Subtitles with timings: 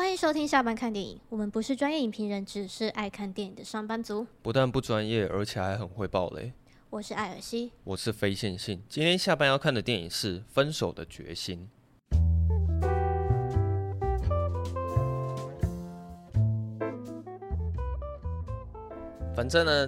[0.00, 1.20] 欢迎收听下班看电影。
[1.28, 4.26] 我们不是专业影评人，只是爱看电影的上班族。
[4.40, 6.50] 不但不专业，而且还很会爆雷。
[6.88, 8.82] 我是艾尔西，我是非线性。
[8.88, 11.68] 今天下班要看的电影是《分手的决心》。
[19.36, 19.86] 反正呢，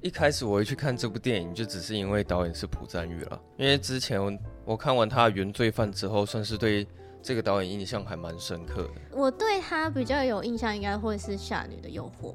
[0.00, 3.42] 一开始我会去看这部电影，就只是因为导演是朴赞玉了。
[3.56, 4.32] 因为之前我，
[4.64, 6.86] 我看完他的《原罪犯》之后，算是对。
[7.22, 8.90] 这个导演印象还蛮深刻的。
[9.12, 12.32] 我对他比较有印象，应该会是《夏女的诱惑》。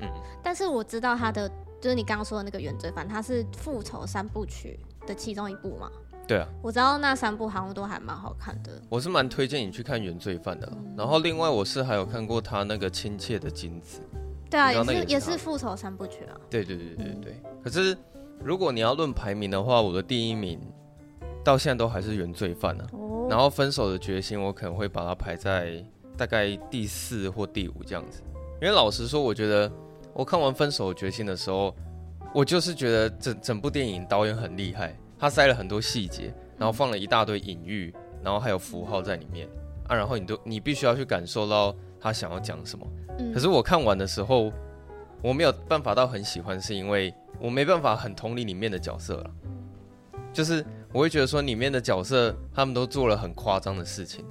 [0.00, 0.08] 嗯，
[0.42, 1.48] 但是我知道他的，
[1.80, 5.90] 就是你刚刚说的那个原罪犯，他是复仇三部曲的其中一部嘛？
[6.26, 8.80] 对啊，我知道那三部好像都还蛮好看的。
[8.88, 10.66] 我是蛮推荐你去看原罪犯的。
[10.72, 14.00] 嗯、然后另外我是还有看过他那个亲切的金子。
[14.50, 16.36] 对啊，也是也是复仇三部曲啊。
[16.48, 17.42] 对对对对对。
[17.62, 17.96] 可是
[18.40, 20.58] 如果你要论排名的话，我的第一名
[21.44, 22.94] 到现在都还是原罪犯呢、啊。
[22.94, 25.82] 哦然后分手的决心，我可能会把它排在
[26.14, 28.22] 大概第四或第五这样子。
[28.60, 29.72] 因为老实说，我觉得
[30.12, 31.74] 我看完分手的决心的时候，
[32.34, 39.48] 我就是觉得整整部电影导演很厉害，他塞了很多细节，然后放了一大堆隐喻，然后还有符号在里面
[39.88, 42.86] 啊，然后你都你必须要去感受到他想要讲什么。
[43.32, 44.52] 可是我看完的时候，
[45.22, 49.30] 我没有办法到很喜欢，是因为我没办法很同理里面的角色了，
[50.30, 50.62] 就是。
[50.94, 54.24] 我会觉得说里面的角色他们都做了很夸张的事情，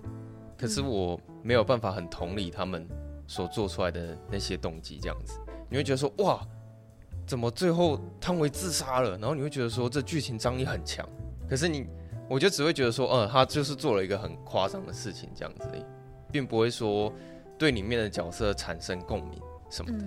[0.58, 2.88] 可是我没有办法很同理他们
[3.28, 5.38] 所做出来的那些动机，这样子
[5.70, 6.40] 你会觉得说哇，
[7.28, 9.18] 怎么最后汤唯自杀了？
[9.18, 11.06] 然后你会觉得说这剧情张力很强，
[11.50, 11.86] 可是你
[12.30, 15.68] 我就只会觉得说，嗯，他就是做了一个很夸张的事情，这样子，
[16.32, 17.12] 并不会说
[17.58, 19.38] 对里面的角色产生共鸣
[19.70, 20.06] 什么的。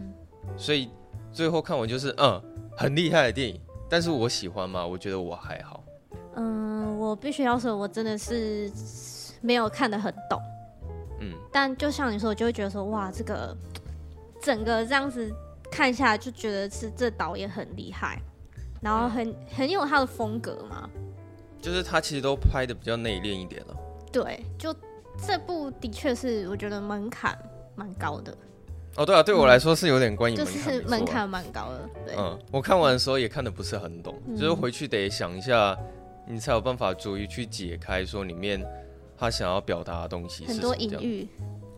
[0.56, 0.88] 所以
[1.30, 2.42] 最后看完就是嗯，
[2.74, 4.86] 很厉害的电影，但是我喜欢吗？
[4.86, 5.75] 我觉得我还好。
[6.36, 8.70] 嗯，我必须要说，我真的是
[9.40, 10.40] 没有看得很懂。
[11.20, 13.56] 嗯，但就像你说，我就会觉得说，哇，这个
[14.42, 15.32] 整个这样子
[15.70, 18.20] 看下来，就觉得是这导演很厉害，
[18.82, 20.88] 然后很很有他的风格嘛。
[21.58, 23.76] 就是他其实都拍的比较内敛一点了。
[24.12, 24.74] 对，就
[25.26, 27.36] 这部的确是我觉得门槛
[27.74, 28.36] 蛮高的。
[28.96, 31.88] 哦，对啊，对我来说是有点观影门槛，就是门槛蛮高的。
[32.04, 35.76] 对，嗯，我看完的时候也看的不是很懂，嗯，就是回去得想一下。
[36.28, 38.60] 你才有办法逐一去解开，说里面
[39.16, 41.28] 他想要表达的东西是什么，很多隐喻。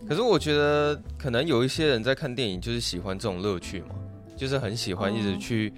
[0.08, 3.94] 可是我觉得，可能有一些人在看电影，就是喜欢这种乐趣嘛，
[4.36, 5.72] 就是很喜欢一直去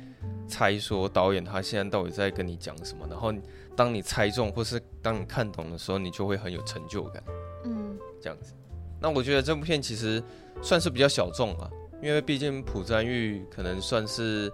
[0.46, 3.06] 猜说导演他现在到底在跟你讲什么。
[3.10, 3.32] 然后
[3.74, 7.22] 当你猜中，或是当你看懂的时候，你就会很有成就感。
[7.64, 8.54] 嗯，这样子。
[9.00, 10.22] 那我觉得这部片其实
[10.62, 11.68] 算是比较小众啊，
[12.00, 14.52] 因为毕竟朴赞玉可能算是。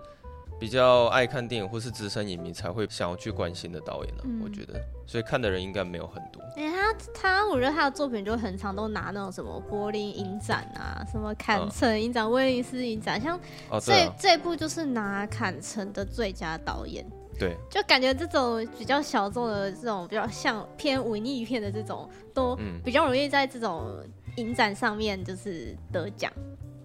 [0.59, 6.41] 比较爱看电影或是资深影迷才会想要去关心的导演呢、啊嗯，我觉得，所以看的人应该没有很多。
[6.57, 13.39] 哎、欸，他他，我觉得他的作品就很常都拿那种什么柏林影展啊，什么坎城影展、威尼斯影展，像
[13.81, 17.05] 这、哦啊、这部就是拿坎城的最佳导演。
[17.39, 24.03] 对，就感觉这种比较小众的这种比较像偏文艺片的这种，都比较容易在这种
[24.37, 26.33] 影展上面就是得奖。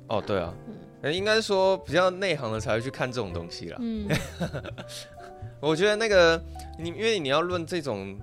[0.09, 0.53] 哦，对啊。
[0.67, 0.73] 嗯
[1.09, 3.77] 应该说比较内行的才会去看这种东西啦。
[3.79, 4.07] 嗯，
[5.59, 6.39] 我觉得那个
[6.77, 8.15] 你，因为你要论这种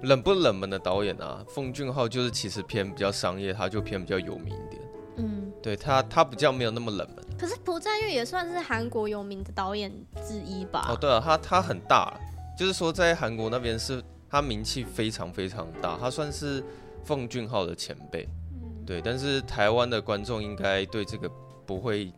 [0.00, 4.82] 冷不冷门的导演啊，奉俊昊就是其实偏比较商业，他就偏比较有名一点。
[5.16, 7.22] 嗯，对他，他比较没有那么冷门。
[7.38, 9.92] 可是朴赞郁也算是韩国有名的导演
[10.26, 10.86] 之一吧？
[10.88, 12.18] 哦，对啊，他他很大，
[12.58, 16.64] 就是说在韩国那边是他名气非常非常大，他算是
[17.04, 18.26] 奉俊昊的前辈。
[18.54, 21.30] 嗯，对，但是台湾的观众应该对这个
[21.66, 22.10] 不会。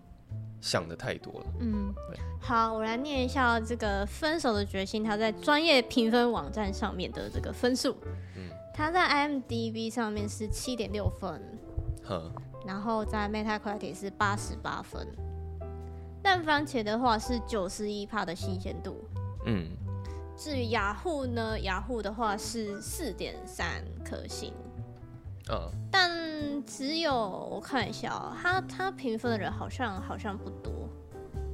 [0.65, 1.47] 想的太多了。
[1.61, 1.95] 嗯，
[2.41, 7.95] 好，我来念一下这个《分手的决心》，它在专业评分网站上面的这个分数。
[8.35, 11.39] 嗯，它在 IMDB 上面是七点六分。
[12.03, 12.33] 呵。
[12.67, 15.07] 然后在 Metacritic 是八十八分。
[16.23, 19.05] 但番茄的话是九十一帕的新鲜度。
[19.45, 19.67] 嗯。
[20.35, 21.61] 至于雅虎呢？
[21.61, 24.51] 雅虎的话是四点三颗星。
[25.49, 25.69] Uh.
[25.91, 26.11] 但
[26.65, 30.89] 只有我看一下哦，他他评分的人好像好像不多，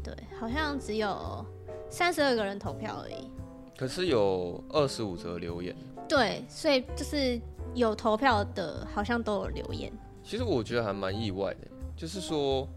[0.02, 1.44] 对，好像只有
[1.90, 3.28] 三十二个人投票而已。
[3.76, 5.74] 可是有二十五则留言。
[6.08, 7.40] 对，所以就是
[7.74, 9.92] 有投票的，好像都有留言。
[10.22, 11.66] 其实我觉得还蛮意外的，
[11.96, 12.68] 就是说，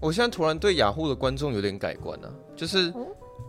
[0.00, 2.92] 我现在突然对雅虎的观众有点改观啊，就是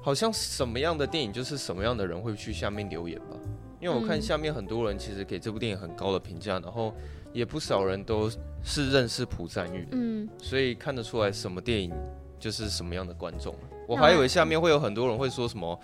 [0.01, 3.38] 好像什么样的电影，就是什么样的人会去下面留言吧。
[3.86, 6.92] 因为我看下面很多人其实给这部电影很高的评价，然后
[7.32, 8.28] 也不少人都
[8.64, 11.94] 是认识朴赞玉，嗯，所以看得出来什么电影
[12.40, 13.54] 就是什么样的观众。
[13.88, 15.80] 我还以为下面会有很多人会说什么，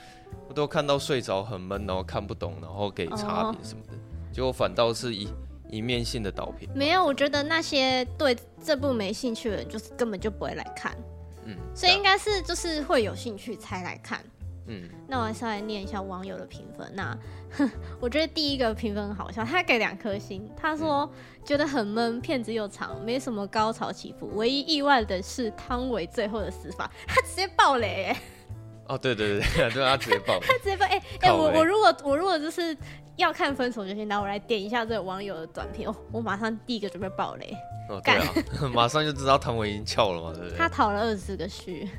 [0.50, 3.94] 我都看到睡着很闷，然后看不懂，然后给差评什么的，
[4.34, 5.28] 结果反倒是一
[5.70, 6.68] 一面性的导评。
[6.74, 10.98] 没有，我觉得那些对这部没兴趣的人，就是根本就不会来看。
[11.46, 14.26] 嗯，所以应该是就是会有兴趣才来看。
[14.72, 16.90] 嗯，那我稍微念一下网友的评分。
[16.96, 17.18] 那
[18.00, 20.50] 我觉得第一个评分很好笑，他给两颗星。
[20.56, 21.10] 他说
[21.44, 24.32] 觉得很闷，片子又长，没什么高潮起伏。
[24.36, 28.18] 唯一意外的是汤唯最后的死法，他直接爆雷、欸。
[28.88, 30.86] 哦，对对对对，对他直接爆，他直接爆。
[30.88, 32.76] 哎、欸、哎、欸，我我如果我如果就是
[33.18, 37.54] 要看分手决心，那我来点一下这个网友的短片哦，我马上第一个准备爆雷。
[37.90, 38.34] 哦，对啊，
[38.74, 40.58] 马上就知道汤唯已经翘了嘛，对不对？
[40.58, 41.90] 他逃了二十个序。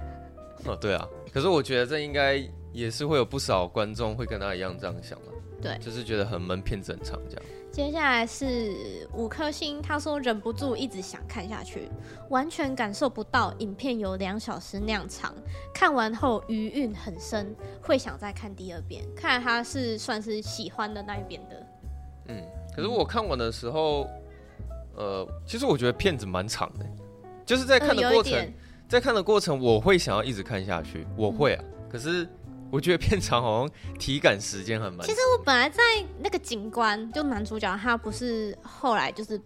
[0.65, 2.43] 哦，对啊，可是我觉得这应该
[2.73, 5.27] 也是会有不少观众会跟他一样这样想嘛。
[5.61, 7.45] 对，就是觉得很闷，片子很长这样。
[7.71, 11.89] 接下来是五颗星，他说忍不住一直想看下去，
[12.29, 15.33] 完全感受不到影片有两小时那样长，
[15.73, 19.05] 看完后余韵很深，会想再看第二遍。
[19.15, 21.67] 看来他是算是喜欢的那一边的。
[22.27, 22.43] 嗯，
[22.75, 24.07] 可是我看完的时候，
[24.97, 26.85] 呃，其实我觉得片子蛮长的，
[27.47, 28.47] 就是在看的过程，呃、
[28.89, 32.29] 在看的过程，我会想要一直看下去，我会啊，嗯、可是。
[32.73, 35.07] 我觉得片长好像体感时间很慢。
[35.07, 35.83] 其实我本来在
[36.19, 39.39] 那个警官，就男主角他不是后来就是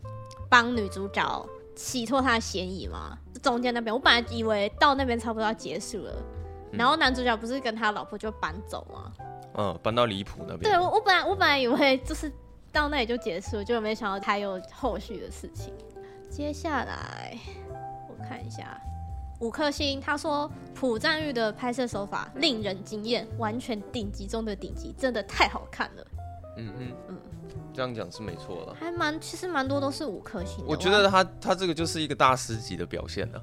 [0.48, 3.18] 帮女主角洗脱他的嫌疑吗？
[3.42, 6.12] 中间那边，我本来以为到那边差不多要结束了，
[6.70, 9.12] 嗯、然后男主角不是跟他老婆就搬走吗？
[9.54, 10.70] 嗯，搬到离谱那边。
[10.70, 12.30] 对，我我本来我本来以为就是
[12.70, 15.74] 到那里就结束了，就没想到还有后续的事情。
[16.30, 17.36] 接下来
[18.08, 18.80] 我看一下。
[19.40, 26.06] 五颗星，他说朴赞玉的拍摄手法令人惊艳，完全顶级中的顶级，真的太好看了。
[26.56, 27.18] 嗯嗯嗯，
[27.74, 30.64] 这样讲是没错的，还蛮其实蛮多都是五颗星的。
[30.66, 33.42] 我觉得他他这个就是一个大师级的表现了。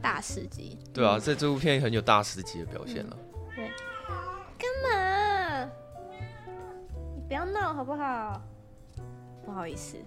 [0.00, 0.78] 大师级？
[0.94, 3.16] 对啊，在这部片很有大师级的表现了。
[3.34, 3.70] 嗯、对，
[4.56, 5.70] 干嘛？
[7.14, 8.40] 你不要闹好不好？
[9.44, 9.98] 不好意思。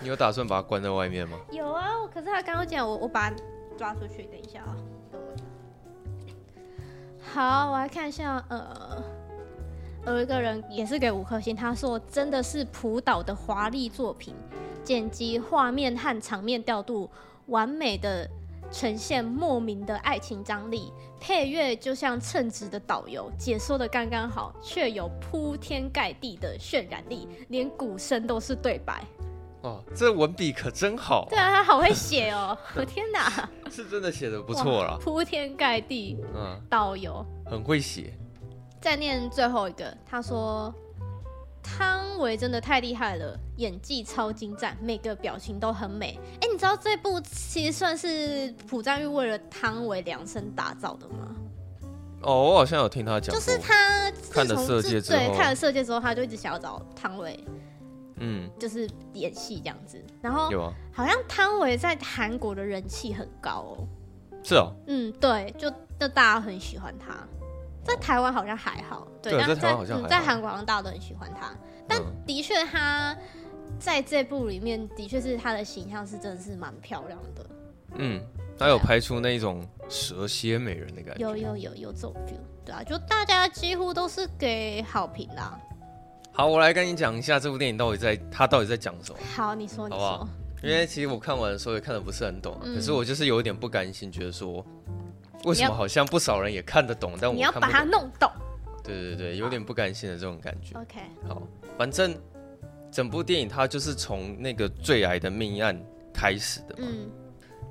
[0.00, 1.38] 你有打算把它关在外面吗？
[1.52, 3.32] 有啊，可是他刚刚讲我我把。
[3.78, 4.76] 抓出去，等一下啊！
[7.20, 9.02] 好，我来看一下，呃，
[10.06, 14.34] 有一个人也是给五颗星，他说真的是普导的华丽作品，
[14.82, 17.08] 剪辑、画面和场面调度
[17.46, 18.28] 完美的
[18.72, 29.04] 呈现莫名的爱情张力，配乐就像称职的导游，解说的刚刚好，却有铺天盖地的渲染力，连鼓声都是对白。
[29.62, 31.26] 哦，这文笔可真好。
[31.28, 32.56] 对啊，他好会写哦！
[32.76, 34.96] 我 天哪，是真的写的不错啦。
[35.00, 38.12] 铺天盖地，嗯，导游很会写。
[38.80, 40.72] 再念最后一个，他说
[41.62, 46.18] 汤唯真的太厉害了，演技超精湛，每个表情都很美。
[46.40, 51.34] 哎，你知道这部其实算是朴赞玉为了汤唯量身打造的吗？
[52.22, 57.44] 哦，我好像有听他讲，就是他看了色戒之后，对，看了色戒之后，他就一直想要找汤唯。
[58.20, 63.88] 嗯，就是演戏这样子，然后有啊，好像汤唯在韩国的人气很高哦。
[64.42, 64.72] 是哦。
[64.86, 67.14] 嗯，对，就就大家很喜欢他，
[67.84, 71.52] 在台湾好像还好，对，对，在台湾好在韩国好像大家都很喜欢他，
[71.86, 73.16] 但的确他
[73.78, 77.46] 在这部里面的确是他的形象是真的是蛮漂亮的。
[77.94, 78.22] 嗯，
[78.58, 85.58] 他有拍出那一种蛇蝎美人的感觉，有有有有这种 feel，对啊，就大家几乎都是给好评啦。
[86.38, 89.18] 好，我来跟你讲一下这部电影到底在他到底在讲什么。
[89.34, 90.28] 好，你说，你说。
[90.62, 94.64] 因为其实我看完的时候也看的不是很懂，嗯、可是我就是有一点不甘心，觉得说，
[95.42, 97.34] 为什么好像不少人也看得懂，但。
[97.34, 98.30] 你要把它弄懂。
[98.84, 100.78] 对对对，有点不甘心的这种感觉。
[100.78, 101.00] OK。
[101.26, 101.42] 好，
[101.76, 102.14] 反正
[102.88, 105.76] 整部电影它就是从那个最矮的命案
[106.14, 106.88] 开始的嘛。
[106.88, 107.10] 嗯。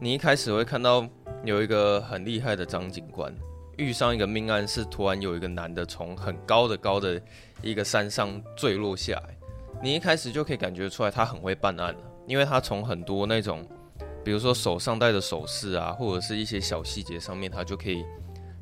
[0.01, 1.07] 你一开始会看到
[1.45, 3.33] 有一个很厉害的张警官。
[3.77, 7.21] 遇上一个命案，是突然有一个男的从很高的高的
[7.61, 9.37] 一个山上坠落下来。
[9.81, 13.63] 你一开始就可以感觉出来，他很会办案了，因为他从很多那种，
[14.25, 18.03] 比如说手上戴的首饰啊，或者是一些小细节上面，他就可以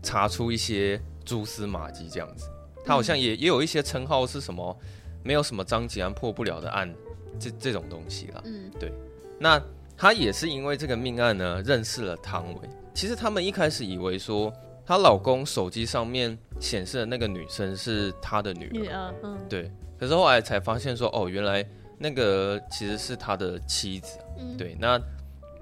[0.03, 2.49] 查出一些蛛丝马迹这样子。
[2.83, 4.77] 他好像也也有一些称号是什么，
[5.23, 6.93] 没有什么张吉安破不了的案，
[7.39, 8.41] 这这种东西啦。
[8.43, 8.91] 嗯，对。
[9.39, 9.61] 那
[9.95, 12.69] 他也是因为这个命案呢，认识了汤唯。
[12.93, 14.51] 其实他们一开始以为说。
[14.85, 19.71] 她老公手机上面显示的那个女生是他的女儿，女儿，嗯，对。
[19.97, 21.65] 可是后来才发现说，哦，原来
[21.97, 24.77] 那个其实是他的妻子，嗯，对。
[24.79, 25.01] 那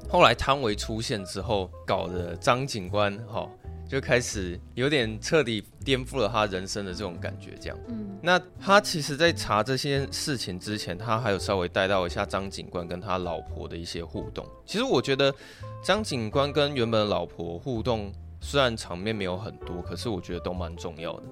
[0.10, 3.50] 后来汤唯出现之后，搞得张警官哈、哦、
[3.88, 7.77] 就开始有点彻底颠覆了他人生的这种感觉，这样。
[7.88, 8.18] 嗯。
[8.22, 14.46] 那他其实，在查这些事情之前，他还有稍微带到一下张警官跟他老婆的一些互动。
[14.65, 15.34] 其实我觉得
[15.82, 18.12] 张警官跟原本的老婆互动。
[18.44, 21.24] 虽然场面没有很多，可是我觉得都蛮重要的。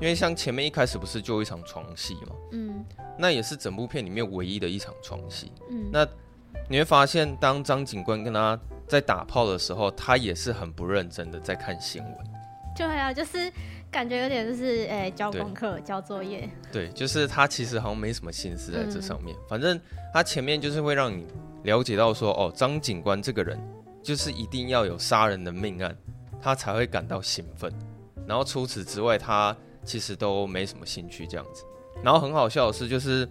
[0.00, 2.84] 因为像前面一开始不是就一场床戏嘛，嗯，
[3.16, 6.04] 那也是整部片里面唯一的一场床戏，嗯，那
[6.68, 12.12] 你会发现，当张警官跟他在打炮的时候，他也是很不认真的在看新闻，
[12.76, 13.52] 对啊，就是
[13.88, 19.80] 感觉有点就是诶、欸、交功课、交作业，对，就是他其实好像没什么心思在这上面，嗯、反正
[20.12, 21.24] 他前面就是会让你
[21.62, 23.56] 了解到说，哦，张警官这个人
[24.02, 25.96] 就是一定要有杀人的命案，
[26.44, 27.72] 他才会感到兴奋，
[28.26, 29.56] 然后除此之外，他。
[29.86, 31.62] 其实都没什么兴趣这样子，
[32.02, 33.28] 然后很好笑的是，就是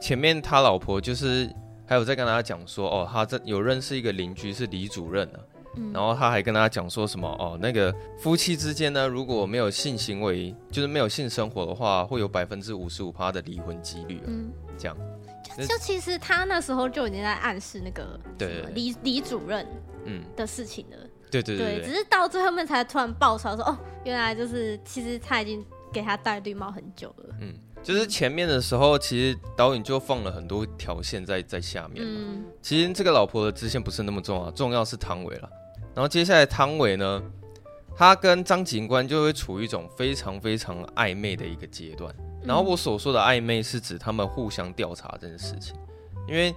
[0.00, 1.54] 前面他老婆就是
[1.86, 5.40] 还有在跟他讲说，哦，他这有认识一个邻居是李主任啊，
[5.76, 14.96] 嗯、然后他还跟他讲说什么，哦，那个夫妻之间呢，如果没有性行为，就是没有性生活的话，会有百分之五十五趴的离婚几率啊，嗯、这样。
[15.58, 18.62] 就，就其实他那时候就已经在暗示那个对。
[18.74, 19.66] 李李主任
[20.06, 20.24] 嗯。
[20.34, 20.96] 的事情了，
[21.32, 25.64] 对对对，只是到最后面才突然爆出来说，哦，原来就是其实他已经。
[25.92, 27.34] 给他戴绿帽很久了。
[27.42, 32.02] 嗯，就是前面的时候，其实导演就放了很多条线在在下面。
[32.02, 35.50] 嗯，其实这个老婆的支线不是那么重要，重要是汤唯了。
[35.94, 37.22] 然后接下来汤唯呢，
[37.94, 42.10] 他跟张警官就会处于一种非常非常暧昧的一个阶段。
[42.42, 45.76] 然后我所说的暧昧是指他们互相调查这件事情，
[46.26, 46.54] 因为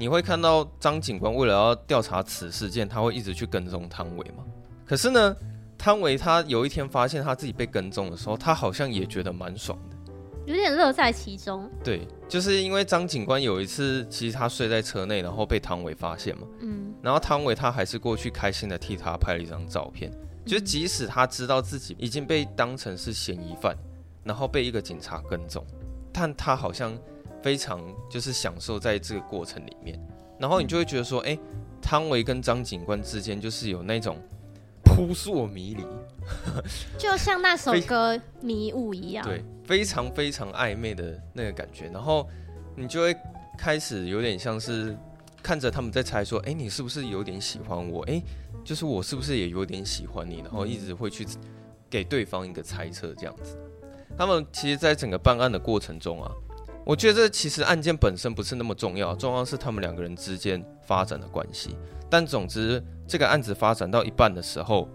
[0.00, 4.42] 你会看到张警官为了要调查此事件，他会一直去跟踪汤唯嘛。
[4.86, 5.36] 可是呢，
[5.76, 10.12] 汤唯他有一天发现他自己被跟踪的时候，他好像也觉得蛮爽的，
[10.46, 11.70] 有点乐在其中。
[11.84, 16.46] 对，就是因为张警官有一次，其实他睡在车内，然后被汤唯发现嘛。
[16.60, 16.94] 嗯。
[17.02, 20.10] 然后汤唯他还是过去开心的替他拍了一张照片，
[20.46, 23.76] 就即使他知道自己已经被当成是嫌疑犯，
[24.24, 25.62] 然后被一个警察跟踪，
[26.10, 26.96] 但他好像
[27.42, 27.80] 非常
[28.10, 29.98] 就是享受在这个过程里面。
[30.38, 31.38] 然后你就会觉得说，哎，
[31.82, 34.16] 汤唯跟张警官之间就是有那种。
[34.82, 35.86] 扑朔迷离，
[36.98, 41.86] 就像那首歌《迷雾》一样，对，非常非常暧昧的那个感觉。
[41.90, 42.28] 然后
[42.74, 43.16] 你就会
[43.56, 44.94] 开始有点像是
[45.42, 48.02] 看着他们在猜说，哎，你是不是有点喜欢我？
[48.06, 48.20] 哎，
[48.64, 50.40] 就是我是不是也有点喜欢你？
[50.40, 51.24] 然后一直会去
[51.88, 53.56] 给对方一个猜测，这样子。
[54.18, 56.30] 他们其实，在整个办案的过程中啊，
[56.84, 61.76] 我觉得这其实案件本身不是那么重要，重要是他们两个人之间发展的关系。
[62.08, 64.88] 但总之，这个案子发展到一半的时候，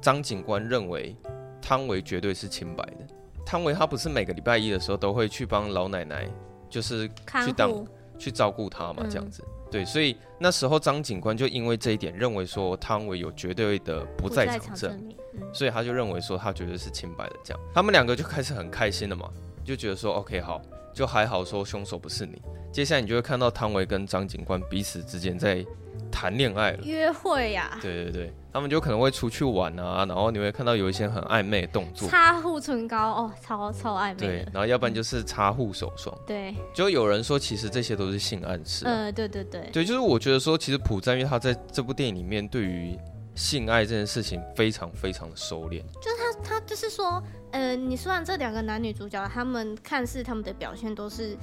[0.00, 1.16] 张警官认为
[1.60, 3.06] 汤唯绝对是清白的。
[3.44, 6.28] 汤唯他不是每个礼拜一的时候都会去帮老奶奶，
[6.70, 7.08] 就是
[7.44, 7.84] 去当
[8.18, 9.42] 去照顾她嘛，这样子。
[9.46, 17.36] 嗯、对，所以那时候张警官就因为这一点认为说汤唯有绝对的不在场证明，嗯、所以他就认为说他绝对是清白的。
[17.44, 19.28] 这样，他们两个就开始很开心了嘛，
[19.64, 20.60] 就觉得说 OK 好，
[20.92, 22.40] 就还好说凶手不是你。
[22.70, 25.64] 接下来你就会看到汤唯跟张警官彼此之间在。
[26.10, 27.78] 谈恋爱了，约会呀、啊？
[27.82, 34.14] 对对对，他们就可能会出去玩啊，然后你会看到有一些很暧昧的动作，擦护唇膏哦，超超暧昧。
[34.14, 36.16] 对，然后要不然就是擦护手霜。
[36.24, 38.86] 对，就有人说其实这些都是性暗示。
[38.86, 42.96] 呃，对对对，对，就是我觉得说，其实朴赞玉他在这部电影里面对于
[43.34, 45.82] 性爱这件事情非常非常的收敛。
[46.00, 47.22] 就是他他就是说，
[47.52, 51.36] 呃，你虽然这两个男女主角他们看似他们的表现都是。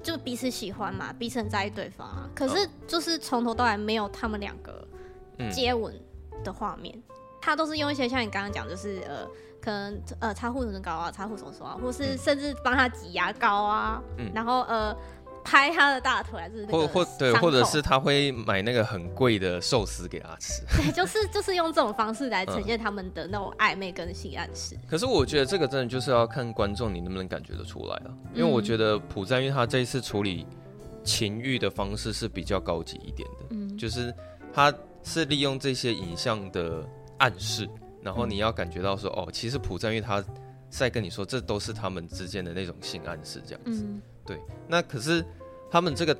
[0.00, 2.30] 就彼此喜欢嘛，彼此很在意对方啊。
[2.34, 4.86] 可是就是从头到尾没有他们两个
[5.50, 5.92] 接吻
[6.44, 9.26] 的画面，嗯、他都是用一些像你刚刚讲，就是呃，
[9.60, 14.96] 可能呃擦护唇膏啊，擦护手霜啊，或是甚至帮他挤牙膏啊，嗯、然后呃。
[15.48, 20.62] 拍他的大腿，还是或或对，或者是他会买那个很贵的寿司给他吃。
[20.76, 24.76] 对，就是就是用这种方式来呈现他们的那种暧昧跟性暗示。
[24.86, 30.46] 可是我觉得这个真的就是要看观众你能不能感觉得出来啊，因为我觉得朴赞玉他这一次处理
[31.02, 34.14] 情欲的方式是比较高级一点的，嗯，就是
[34.52, 36.86] 他是利用这些影像的
[37.16, 37.66] 暗示，
[38.02, 40.22] 然后你要感觉到说，哦，其实朴赞玉他
[40.68, 43.86] 在跟你说，这都是他们之间的那种性暗示，这样子。
[44.28, 45.24] 对，那可是。
[45.70, 46.16] 他们这个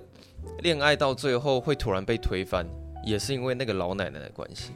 [0.59, 2.67] 恋爱到最后会突然被推翻，
[3.03, 4.75] 也是因为那个老奶奶的关系。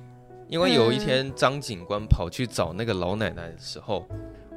[0.49, 4.09] 因为有一天张警官跑去找那个老奶奶的时候，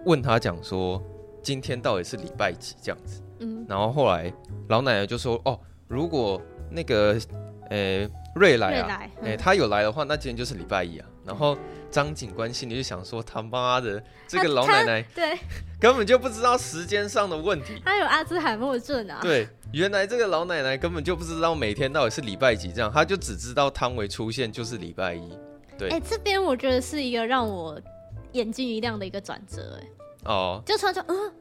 [0.06, 1.04] 问他讲说
[1.44, 3.22] 今天到底是礼拜几这样子。
[3.40, 4.32] 嗯，然后后来
[4.70, 6.42] 老奶奶就说：“哦，如果
[6.72, 7.20] 那个
[7.70, 11.58] 呃瑞来啊，哎他有来的话，那今天就是礼拜一啊。”然后
[11.90, 15.38] 张警官心里就想说：“他妈的，这个老奶奶对
[15.80, 19.20] 根本就不知道时间上的问题。”他有阿兹海默症啊。
[19.22, 19.48] 对。
[19.74, 25.38] 原来这个老奶奶根本就不知道每天到底是礼拜几，这样，她就只知道汤唯出现就是礼拜一。
[25.78, 27.78] 对，哎、欸，这边我觉得是一个让我
[28.32, 29.88] 眼睛一亮的一个转折，哎，
[30.32, 31.34] 哦，就突然说，嗯，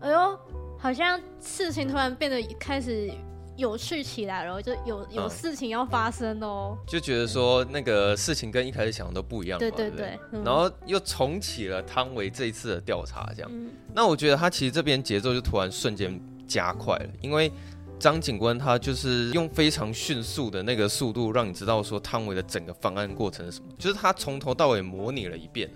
[0.00, 0.38] 哎呦，
[0.78, 3.10] 好像事情突然变得开始
[3.58, 6.78] 有趣起来了，就有有事情要发生哦。
[6.86, 10.16] 就觉得说那个事情跟一开始想的都不一样，对对对。
[10.44, 13.50] 然后又重启了汤唯这一次的调查，这样。
[13.92, 17.50] 那我觉得他其实这边节奏就突然瞬间加快了，因为
[17.98, 25.68] 张警官他就是用非常迅速的那个速度，让你知道说汤唯的整个方案过程是什么，就是他从头到尾模拟了一遍，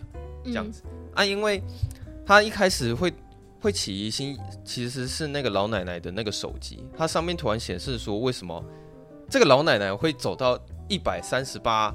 [0.44, 0.84] 这样子
[1.14, 1.60] 啊，因为
[2.24, 3.12] 他一开始会。
[3.62, 8.62] 会起疑心，其实是那个老奶奶的那个手机，它上面突然显示说，为什么
[9.31, 11.95] 这个老奶奶会走到一百三十八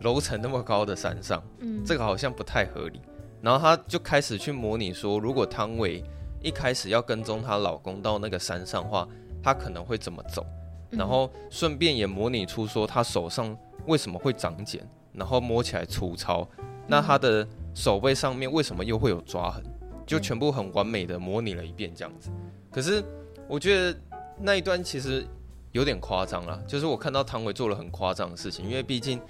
[0.00, 1.40] 楼层那么高的山上？
[1.60, 3.00] 嗯，这个好像不太合理。
[3.40, 6.02] 然后她就开始去模拟说，如果汤唯
[6.42, 9.06] 一开始要跟踪她老公到那个山上的话，
[9.40, 10.44] 她可能会怎么走？
[10.90, 13.56] 然后顺便也模拟出说，她手上
[13.86, 16.48] 为什么会长茧，然后摸起来粗糙？
[16.88, 19.62] 那她的手背上面为什么又会有抓痕？
[20.06, 22.30] 就全部很完美的模拟了一遍这样子，
[22.70, 23.02] 可是
[23.48, 23.98] 我觉得
[24.38, 25.26] 那一段其实
[25.72, 29.20] 有点夸张了，就是我看到汤唯做了很夸张的事情，因为毕竟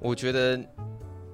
[0.00, 0.60] 我觉得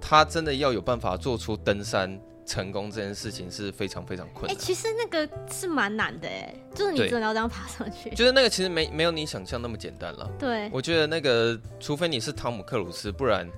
[0.01, 4.55] 他真的要有办法做出登山成功这件事情是非常非常困难。
[4.55, 10.31] 哎，其实那个是蛮难的哎，就是你真的要这样爬上去，就是那个其实没没有你想象那么简单了。
[10.39, 13.49] 对，我觉得那个除非你是汤姆克鲁斯，不然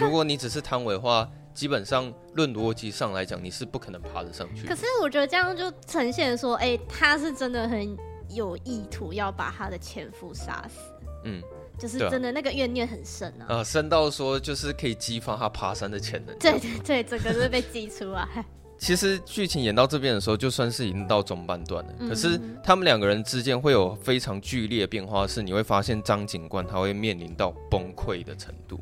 [0.00, 1.30] 如果你只是汤唯的话。
[1.58, 4.64] 基本上论逻辑上来讲，你是不可能爬得上去。
[4.64, 7.98] 可是我觉得这样就呈现说，哎、欸，他是真的很
[8.30, 10.76] 有意图要把他的前夫杀死。
[11.24, 11.42] 嗯，
[11.76, 13.56] 就是真的那个怨念很深啊。
[13.56, 16.38] 啊，深到说就是可以激发他爬山的潜能。
[16.38, 18.28] 对对对，整个是被激出来。
[18.78, 21.92] 其实剧情演到这边的时候，就算是已经到中半段了。
[22.08, 28.78] 可是他们两个人之间会有非常剧烈的变化，是你会发现张警官他会面临到崩溃的程度，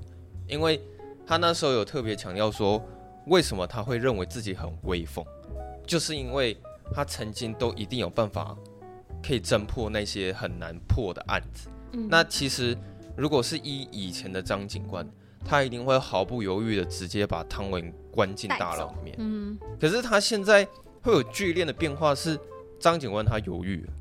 [0.46, 0.78] 因为。
[1.26, 2.80] 他那时候有特别强调说，
[3.26, 5.24] 为什么他会认为自己很威风，
[5.84, 6.56] 就是因为
[6.94, 8.56] 他曾经都一定有办法
[9.20, 11.68] 可以侦破那些很难破的案子。
[11.92, 12.06] 嗯。
[12.08, 12.78] 那其实
[13.16, 15.04] 如果是依以前的张警官，
[15.44, 19.16] 他一定会毫不犹豫的直接把汤文关进大牢里面。
[19.18, 19.58] 嗯。
[19.80, 20.64] 可是他现在
[21.02, 22.38] 会有剧烈的变化，是
[22.78, 23.92] 张警官他犹豫了，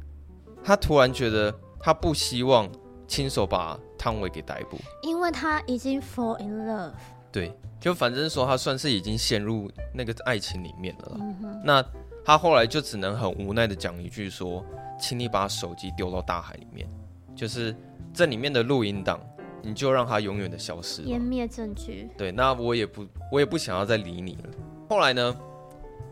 [0.63, 2.69] 他突然觉得他不希望
[3.07, 6.91] 亲手把汤唯给逮捕，因为他已经 fall in love。
[7.35, 7.51] 对，
[7.81, 11.17] 就反正说他算是已经陷入那个爱情里面了。
[11.19, 11.61] 嗯。
[11.65, 11.85] 那
[12.23, 14.65] 他后来就只能很无奈的讲一句说
[14.97, 16.87] ：“请你把手机丢到大海里面，
[17.35, 17.75] 就是
[18.13, 19.19] 这里面的录音档，
[19.61, 24.43] 你就让它永远的消失，湮灭证据。”对，那我也不，我也不想要再理你了。
[24.87, 25.35] 后来呢，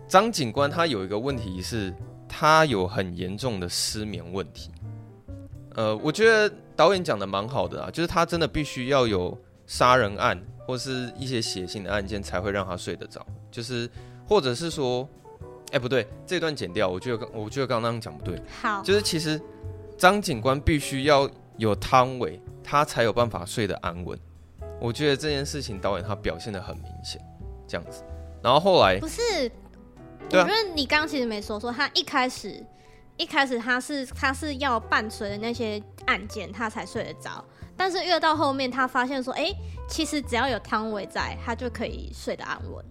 [0.05, 1.93] 张警官他有一个问题是，
[2.27, 4.71] 他有很严重的失眠问题。
[5.75, 10.37] 呃，我觉得导演讲的蛮好的啊，就是他真的必须要有杀人案。
[10.65, 13.89] 或是一些血腥的案件才会让他睡得着，就是
[14.27, 15.07] 或者是说，
[15.67, 19.39] 哎、欸，不对，这段剪掉，我觉得刚我觉得刚刚讲不对，好，就是其实
[19.97, 24.17] 张警官必须要有汤唯，他才有办法睡得安稳。
[24.79, 27.21] 我觉得这件事情导演他表现的很明显，
[27.67, 28.03] 这样子。
[28.41, 29.21] 然后后来不是，
[30.29, 32.65] 我觉得你刚刚其实没说说他一开始
[33.17, 37.43] 一开始他是他是要伴随的那些案件他才睡得着。
[37.75, 39.57] 但是越到后面，他发现说，哎、欸，
[39.89, 42.85] 其实只要有汤唯在，他就可以睡得安稳。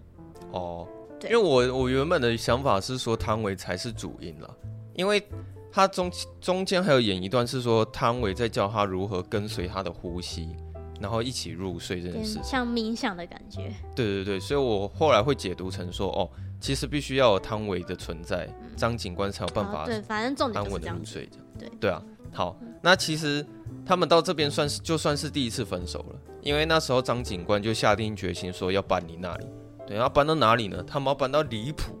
[0.51, 0.87] 哦，
[1.19, 4.57] 对，因为我我原本的想法是说汤唯才是主因了，
[4.93, 5.25] 因为
[5.71, 10.55] 他中中间还有演一段是说汤唯在教他如何跟随他的呼吸，
[10.99, 13.73] 然后一起入睡这件事，像冥想的感觉。
[13.95, 21.45] 对对对，所以我后来会解读成说，哦，其实必须要有汤唯的存在，张、嗯、警官才有办法、哦、对，反正重点安稳的入睡这样。
[21.57, 23.43] 对对啊，好，嗯、那其实。
[23.85, 29.45] 他们到这边算是就算是第一次分手了，因为那时候张警官就下定决心说要搬离那里，
[29.85, 30.81] 对，要搬到哪里呢？
[30.87, 31.93] 他们要搬到离谱，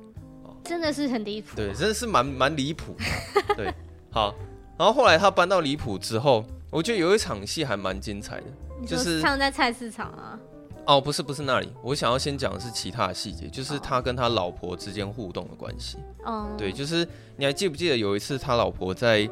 [0.63, 2.95] 真的是很离谱，对，真的是蛮蛮离谱，
[3.57, 3.73] 对，
[4.11, 4.33] 好，
[4.77, 8.45] 然后后来他搬到离谱之后，我觉得有一场戏还蛮精彩的，
[8.87, 10.39] 就是像在菜市场啊，
[10.87, 17.05] 哦，不是不是那里，我想要先讲的是其他的细节，就是他跟他老婆之间互动的关系，哦，对，就是
[17.35, 19.29] 你还记不记得有一次他老婆在。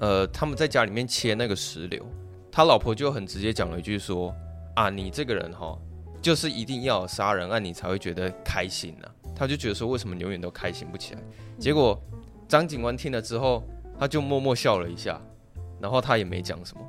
[0.00, 2.04] 呃，他们在家里面切那个石榴，
[2.52, 4.34] 他老婆就很直接讲了一句说
[4.76, 5.78] ：“啊，你这个人哈，
[6.20, 11.20] 就是一定要杀人案，你才会觉得开心呐、啊。”他就觉得说，为什么永远都开心不起来？
[11.58, 11.98] 结果
[12.48, 13.62] 张警官听了之后，
[13.98, 15.20] 他就默默笑了一下，
[15.80, 16.82] 然后他也没讲什么。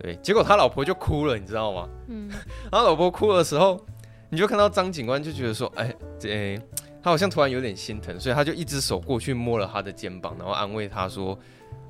[0.00, 1.88] 对，结果他老婆就哭了，你知道吗？
[2.08, 2.30] 嗯。
[2.70, 3.78] 他老婆哭的时候，
[4.30, 6.60] 你就看到张警官就觉得说：“哎，这
[7.02, 11.38] 他好像突然有点心疼，所以他就一只手过去摸了他的肩膀，然后安慰他说。”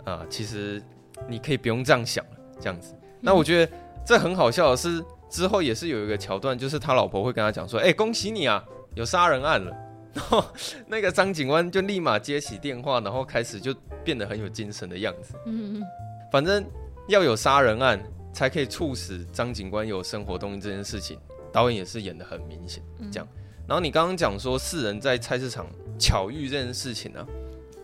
[0.05, 0.83] 啊，其实
[1.29, 2.95] 你可以不用这样想了，这样子。
[3.21, 3.73] 那我觉得
[4.07, 8.65] 这很好笑的是，之后也是有一个桥段，就是他老婆会跟他讲说：“哎，恭喜你啊，
[8.95, 9.75] 有杀人案了。”
[10.15, 10.45] 然后
[10.87, 15.35] 那个张警官就立马接起电话，然后开始就变得很有精神的样子。
[15.47, 15.83] 嗯嗯。
[16.31, 16.65] 反正
[17.09, 18.01] 要有杀人案
[18.33, 21.19] 才可以促使张警官有生活动力这件事情，
[21.53, 23.29] 导演也是演得很明显，这样。
[23.67, 25.67] 然后你刚刚讲说四人在菜市场
[25.99, 27.27] 巧遇这件事情呢、啊，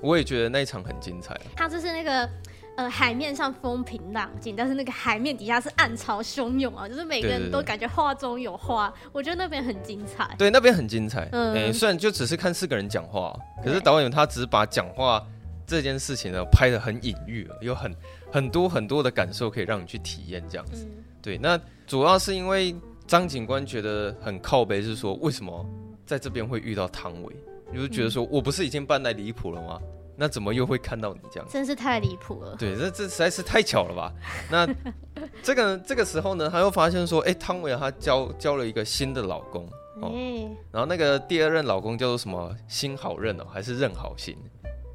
[0.02, 1.38] 我也觉得那一场很精彩。
[1.56, 2.28] 他就是那个。
[2.76, 8.90] 呃，海面上风平浪静，但是那个海面底下是暗潮汹涌啊，就是每个人都感觉画中有画。
[9.12, 10.34] 我觉得那边很精彩。
[10.38, 11.28] 对，那边很精彩。
[11.32, 15.22] 嗯，欸、虽然就只是看四个人讲话，可是导演他只是把讲话
[15.66, 17.94] 这件事情呢拍的很隐喻，有很
[18.32, 20.86] 很多很多的感受可以让你去体验这样子。
[20.88, 22.74] 嗯、对，那主要是因为
[23.06, 25.66] 张警官觉得很靠背，是说为什么
[26.06, 27.36] 在这边会遇到汤唯，
[27.78, 29.80] 就觉得说我不是已经办来离谱了吗？
[30.16, 31.48] 那怎么又会看到你这样？
[31.48, 32.54] 真是太离谱了。
[32.56, 34.12] 对，这这实在是太巧了吧？
[34.50, 34.68] 那
[35.42, 39.66] 这个这个时候呢，他又发现说，哎、欸，汤唯她交交了一个新的老公
[40.02, 42.54] 哦，欸、然后那个第二任老公叫做什么？
[42.68, 44.36] 新好任哦，还是任好心？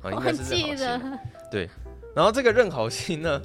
[0.03, 1.19] 啊，应该是任好新。
[1.49, 1.69] 对，
[2.15, 3.41] 然后这个任好心呢，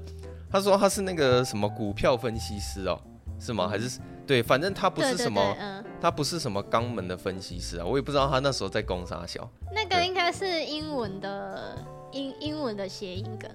[0.50, 3.00] 他说他是那个什么股票分析师哦，
[3.38, 3.66] 是吗？
[3.66, 5.56] 还是对，反正他不是什么。
[6.00, 9.48] 他不是什么肛门的分析师啊，我也不知道他那时候在攻啥小。
[9.72, 11.76] 那个应该是英文的
[12.12, 13.50] 英英文的谐音梗。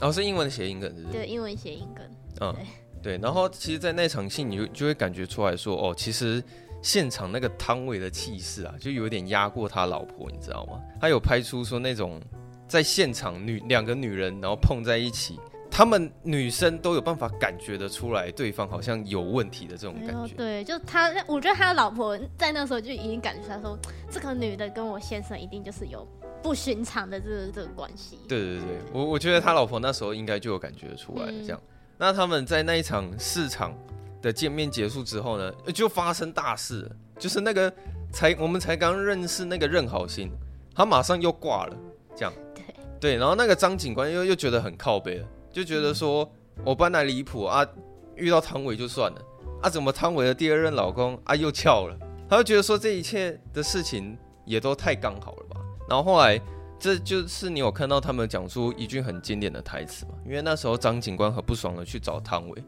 [0.00, 1.12] 哦，是英文的谐音梗，是不是？
[1.12, 2.04] 对，英文谐音梗。
[2.40, 2.66] 嗯，对。
[3.00, 6.42] 对，然后其实，在那场戏，你就就会感觉出来说，哦，其实
[6.82, 10.80] 现场那个汤唯的气势啊，就有点压过他老婆，你知道吗？
[11.00, 12.20] 他有拍出说那种
[12.66, 15.38] 在现场女两个女人然后碰在一起。
[15.70, 20.34] 他们女生都有办法感觉得出来，对方好像有问题的这种感觉。
[20.34, 23.78] 对，就他，我觉得他的老婆在那时候就已经感觉出来说，
[24.10, 26.06] 这个女的跟我先生一定就是有
[26.42, 28.18] 不寻常的这个这个关系。
[28.26, 31.60] 对对对，我我觉得他老婆那时候应该就有感觉出来这样。
[31.62, 33.72] 嗯、那他们在那一场市场
[34.20, 37.72] 的见面结束之后呢，就发生大事了，就是那个
[38.12, 40.30] 才我们才刚认识那个任好心，
[40.74, 41.76] 他马上又挂了，
[42.16, 42.32] 这样。
[43.00, 45.28] 对对，然后那个张警官又又觉得很靠背了。
[45.58, 46.30] 就觉得说，
[46.64, 47.66] 我搬来离谱啊，
[48.14, 49.20] 遇到汤唯就算了
[49.60, 51.98] 啊，怎么汤唯的第二任老公啊又翘了？
[52.28, 55.60] 他就觉得说这一切的事情也都太刚好了吧。
[55.88, 56.40] 然后后来，
[56.78, 60.12] 这就是你有看到他们讲出一句很经典的台词嘛？
[60.24, 62.62] 因为那时候张警官很不爽的去找汤唯，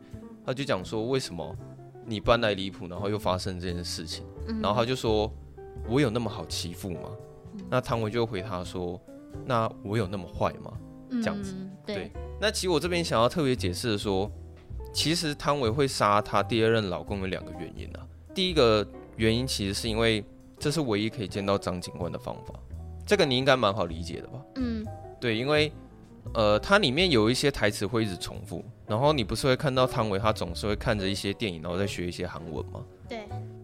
[0.44, 1.56] 他就讲说，为什么
[2.04, 4.26] 你搬来离谱，然后又发生这件事情？
[4.60, 5.32] 然后他就说，
[5.86, 7.08] 我有那么好欺负吗？
[7.68, 9.00] 那汤唯就回他说，
[9.46, 10.72] 那我有那么坏吗？
[11.10, 12.10] 这样子，对。
[12.40, 14.30] 那其实我这边想要特别解释的说，
[14.92, 18.06] 其实汤唯会杀她第二任老公有两个原因啊。
[18.34, 20.24] 第一个原因其实是因为
[20.58, 22.54] 这是唯一可以见到张警官的方法，
[23.04, 24.40] 这个你应该蛮好理解的吧？
[24.56, 24.86] 嗯，
[25.20, 25.72] 对，因为
[26.34, 32.84] 呃，它里面有一些台词会一直重复，然后你不是会看到汤唯她总是会看着一些电影，然后再学一些韩文吗？
[33.08, 33.20] 对。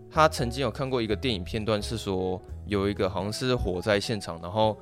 [0.09, 4.75] 他曾经有看过一个电影片段，是说有一个好像是火灾现场，然后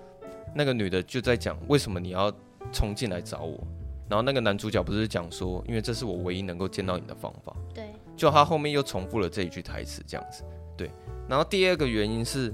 [0.54, 2.32] 那个女的就在讲为什么你要
[2.72, 3.58] 冲进来找我。
[4.06, 7.56] 然后那个男主角不是讲说，因为这是我唯一能够见到你的方法。
[7.72, 10.44] 对，就他后面又重复了这一句台词，这样子。
[10.76, 10.90] 对，
[11.26, 12.52] 然后第二个原因是，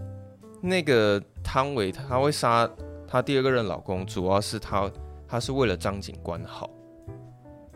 [0.62, 2.70] 那个汤唯她会杀
[3.06, 4.90] 她第二个任老公，主要是她
[5.26, 6.70] 她是为了张警官好。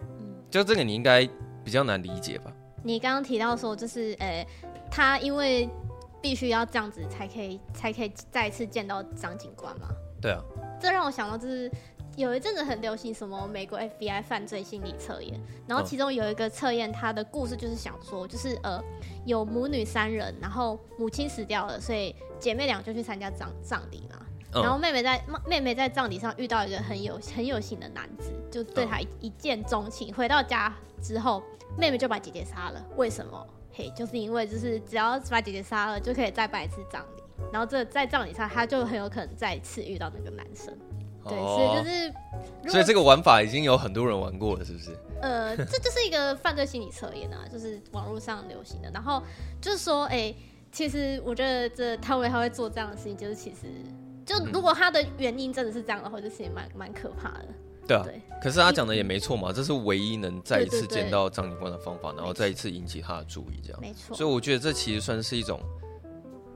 [0.01, 1.29] 嗯，就这个你应该
[1.65, 2.53] 比较难理解吧？
[2.85, 4.47] 你刚刚提到说，就是呃，
[4.89, 5.69] 他因为
[6.23, 9.89] 必须要这样子才可以才可以再次见到张警官嘛？
[10.23, 10.41] 对啊。
[10.81, 11.69] 这让我想到就是。
[12.17, 18.83] 有一阵子很流行什么美国 FBI 犯罪心理测验，然后其中有一个测验，它的故事就是想说，就是呃
[19.25, 24.21] 有母女三人，然后母亲死掉了，所以姐妹俩就去参加葬葬礼嘛。
[24.53, 30.15] 然后妹妹在妹妹在葬礼上遇到一个很有很有型的男子，就对她一一见钟情。
[30.15, 30.73] 回到家
[31.03, 31.43] 之后，
[31.77, 32.81] 妹妹就把姐姐杀了。
[32.97, 33.45] 为什么？
[33.73, 37.23] 嘿，就是因为就是只要把姐姐杀了，就可以再办一次葬礼。
[37.53, 40.73] 然后这在葬礼上，她就很有可能再次遇到那个男生。
[41.29, 44.91] 对，所以就是，所以这个玩法已经有很多人玩过了，是不是？
[45.23, 48.91] 呃，这就是一个犯罪心理测验啊，就是网络上流行的。
[48.93, 49.23] 然后
[49.61, 50.37] 就是说，哎、欸，
[50.71, 53.69] 其实我觉得这汤唯他会做这样的事情，就是其实
[54.27, 57.49] 就如果他的原因真的是这样的话，就是也蛮蛮可怕的。
[57.89, 58.03] 对啊。
[58.05, 58.21] 对。
[58.43, 63.81] 可是他讲的也没错嘛，这是唯一能再一次见到张警官的方法，然后再一次引起他的注意，这样。
[63.81, 64.15] 没错。
[64.15, 65.59] 所以我觉得这其实算是一种，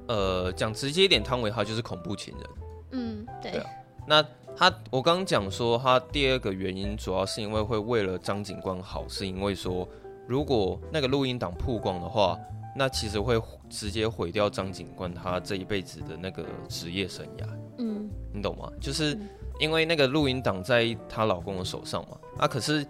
[0.08, 2.50] 呃，讲直接一点，汤唯他就是恐怖情人。
[2.90, 3.52] 嗯，对。
[3.52, 3.70] 对啊。
[4.06, 4.22] 那。
[4.58, 9.88] 他，我刚刚讲说，他第二个原因主要是因为会为了张警官好，是因为说，
[10.26, 12.36] 如果那个录音档曝光的话，
[12.74, 13.40] 那其实会
[13.70, 17.46] 直接毁掉张警官他这一辈子的那个职业生涯。
[17.78, 18.68] 嗯，你懂吗？
[18.80, 19.16] 就是
[19.60, 22.18] 因为那个录音档在她老公的手上嘛。
[22.38, 22.84] 啊，可是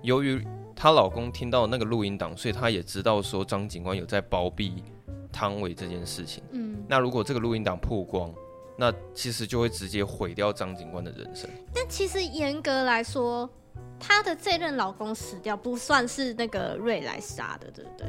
[0.00, 0.42] 由于
[0.74, 4.82] 她老公听到那个录音档，所以他也知道说张警官有在包庇
[5.30, 6.42] 汤唯这件事情。
[6.52, 8.32] 嗯，那如果这个录音档曝光，
[8.80, 11.50] 那其实就会直接毁掉张警官的人生。
[11.74, 13.46] 但其实严格来说，
[13.98, 18.06] 她的这任老公死掉，不算是那个瑞来杀的，对不对？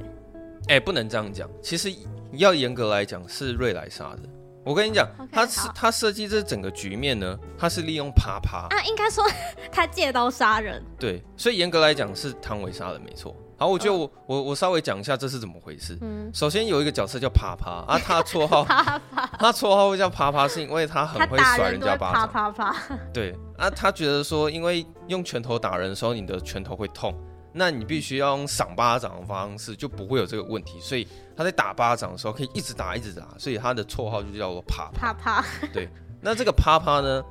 [0.69, 1.49] 哎、欸，不能这样讲。
[1.61, 1.93] 其实
[2.31, 4.21] 要严格来讲，是瑞来杀的。
[4.63, 9.25] 我跟你讲他是他设计这整个局面呢，他是利用啪啪啊，应该说
[9.73, 10.81] 他借刀杀人。
[10.97, 13.35] 对，所以严格来讲是汤唯杀的，没错。
[13.61, 15.95] 好，我就我、哦、我我稍微讲一下这是怎么回事。
[16.01, 22.27] 嗯，首先有一个角色叫啪啪啊，他绰号 啪啪，他绰号会叫啪啪，是因为他很会甩人家巴掌。
[22.27, 22.97] 啪啪啪。
[23.13, 27.15] 对啊，他觉得说，因为用拳头打人的时候，你的拳头会痛。
[27.53, 30.79] 那你必须要用赏巴掌的方式，就不会有这个问题。
[30.79, 33.27] 所以他在打巴掌的时候可以一直打，一直打。
[33.37, 35.45] 所以他的绰号就叫做啪啪啪。
[35.71, 35.87] 对，
[36.19, 37.23] 那这个啪啪呢，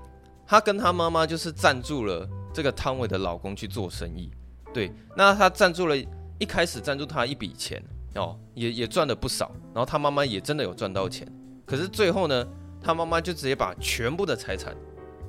[0.47, 4.31] 他跟他妈妈就是赞助了这个汤唯的老公去做生意。
[4.73, 5.97] 对，那他赞助了，
[6.40, 7.81] 一开始赞助他一笔钱
[8.16, 9.53] 哦，也也赚了不少。
[9.72, 11.24] 然后他妈妈也真的有赚到钱。
[11.64, 12.44] 可是最后呢，
[12.83, 14.74] 他妈妈就直接把全部的财产，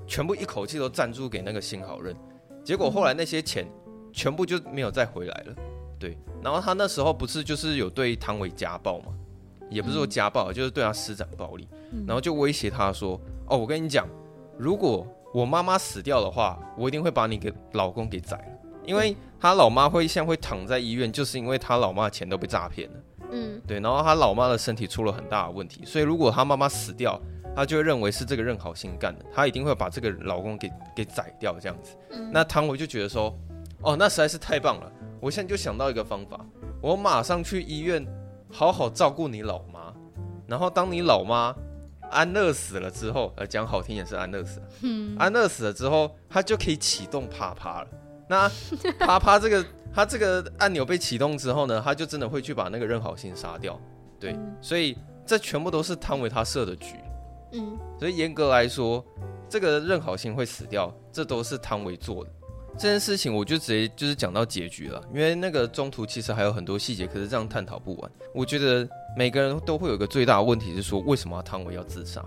[0.08, 2.15] 全部一口气都赞助给那个新好人。
[2.63, 3.67] 结果后来那些钱。
[4.13, 5.56] 全部就没有再回来了，
[5.97, 6.17] 对。
[6.43, 9.13] 然后他那时候不是就是有对汤唯家暴嘛？
[9.69, 11.65] 也不是说家暴，就是对他施展暴力，
[12.06, 14.06] 然后就威胁他说：“哦，我跟你讲，
[14.58, 18.51] 如果我妈妈死掉的话，我一定会把你给老公给宰了。
[18.86, 22.96] 因为他老妈会现在会躺在医院，就是因为他老妈的钱都被诈骗了。
[23.32, 23.80] 嗯，对。
[23.80, 27.20] 然后他老妈的身体出了很大的问题，所以如果他妈妈死掉，
[27.56, 31.96] 他就会认为是这个任好心干的，他一定会把这个老公给给宰掉这样子。
[32.32, 33.38] 那汤唯就觉得说。
[33.84, 34.91] 哦，那实在是太棒了！
[35.20, 36.39] 我现在就想到一个方法，
[36.80, 38.06] 我马上去医院
[38.48, 39.91] 好好照顾你老妈，
[40.46, 41.52] 然后当你老妈
[42.12, 47.88] 安乐死了之后，呃，讲好听也是安乐死，嗯，安乐死了之后，他就可以启动啪啪了。
[48.32, 48.50] 那
[48.98, 53.78] 啪啪这个，他这个按钮被启动之后呢，他就真的会去把那个任好心杀掉。
[54.17, 56.96] 对，所以这全部都是汤唯他设的局。
[57.52, 59.06] 嗯，所以严格来说，
[59.50, 62.32] 这个任好心会死掉，这都是汤唯做的。
[62.78, 68.12] 这件事情我就直接就是讲到结局了，因为那个中途其实还有很多细节，可是这样探讨不完。
[68.34, 72.24] 我觉得每个人都会有一个最大的问题是说，为什么汤唯要自杀？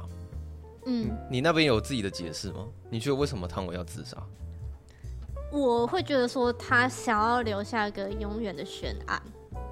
[0.85, 2.67] 嗯，你那边有自己的解释吗？
[2.91, 4.19] 你觉得为什么汤唯要自杀？
[5.55, 9.23] 我会觉得说他想要留下一个永远的悬案，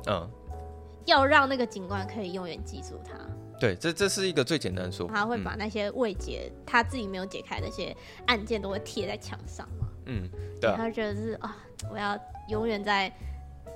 [0.06, 0.30] 嗯，
[1.06, 3.18] 要让那个警官可以永远记住他。
[3.58, 5.14] 对，这这是一个最简单的说法。
[5.14, 9.86] 他会把那些未解、嗯、他自己没有解开那些案件都会贴在墙上嘛。
[10.06, 10.28] 嗯，
[10.60, 11.56] 对、啊，他觉得是啊，
[11.90, 12.18] 我要
[12.48, 13.12] 永远在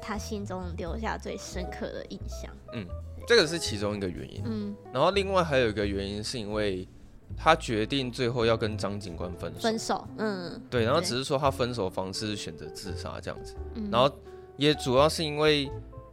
[0.00, 2.52] 他心中留下最深刻的印象。
[2.72, 2.86] 嗯，
[3.26, 4.42] 这个是其中一个原因。
[4.44, 6.86] 嗯，然后另外还有一个原因是因为
[7.34, 9.60] 他决定最后要跟张警官分手。
[9.60, 13.56] 分手，嗯，对，然后只是说他分手方式是选择自杀这样子。
[13.74, 14.10] 嗯，然后
[14.56, 15.70] 也主要是因为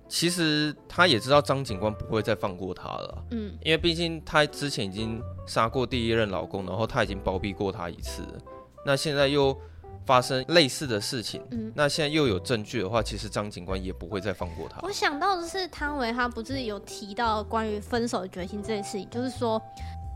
[0.07, 3.23] 其实他也知道张警官不会再放过他了。
[3.31, 8.41] 嗯，因为毕竟他之前已经杀过第一任老公，然后他已经包庇过他一次了，
[8.85, 9.57] 那现在又。
[10.05, 14.81] 发生类似的事情，嗯，那现在又有证据的话，其实张警官也不会再放过他。
[14.81, 19.61] 我想到的是汤唯，他不是有提到关于分手的决心这件事情，就是说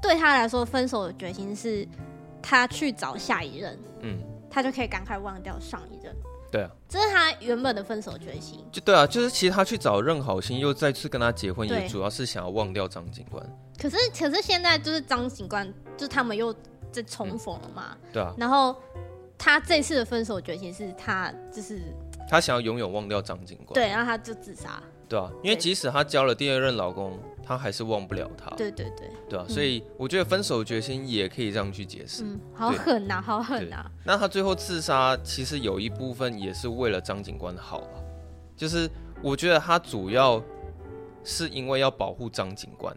[0.01, 1.87] 对他来说，分手的决心是
[2.41, 6.15] 他去找下一任，嗯，他就可以赶快忘掉上一任。
[6.51, 8.63] 对啊，这是他原本的分手决心。
[8.71, 13.43] 就对啊，就是其实他去找任好心，又再次跟他结婚，也主要是想要忘掉张警官。
[13.79, 16.53] 可是，可是现在就是张警官，就他们又
[16.91, 17.97] 在重逢了嘛？
[18.03, 18.75] 嗯、对啊，然后。
[19.39, 21.79] 他这次的分手决心是他就是
[22.27, 33.89] 他想要永远忘掉张警官，对，然后他就自杀，对啊，因为即使他交了第二任老公，他还是忘不了他，对对对，对啊，所以我觉得分手决心也可以这样去解释，嗯，好狠呐，好狠呐。
[34.03, 37.95] 那他最后自杀，其实有一部分也是为了张警官好啊，
[38.55, 38.89] 就是
[39.21, 40.43] 我觉得他主要
[41.23, 42.93] 是因为要保护张警官。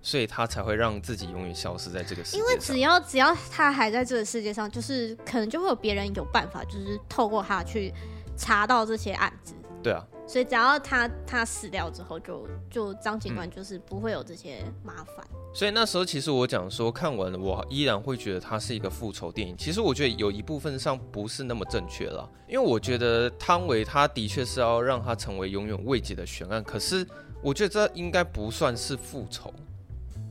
[0.00, 2.40] 所以他才会让自己永远消失在这个世界上。
[2.40, 7.92] 因为只要只要他还在这个世界上，就是可能就会有别人有办法，就是透过他去
[8.36, 9.54] 查到这些案子。
[9.82, 10.06] 对啊。
[10.28, 15.26] 所以只要他他死掉之后就，就就张警官就是不会有这些麻烦。
[15.54, 19.56] 所以那时候其实我讲说看完了，我依然会觉得它是一个复仇电影。
[19.56, 27.04] 其实我觉得有一部分上不是那么正确了，因为我觉得汤唯他的确是要让他成为永远未解的悬案，可是
[27.42, 29.52] 我觉得这应该不算是复仇。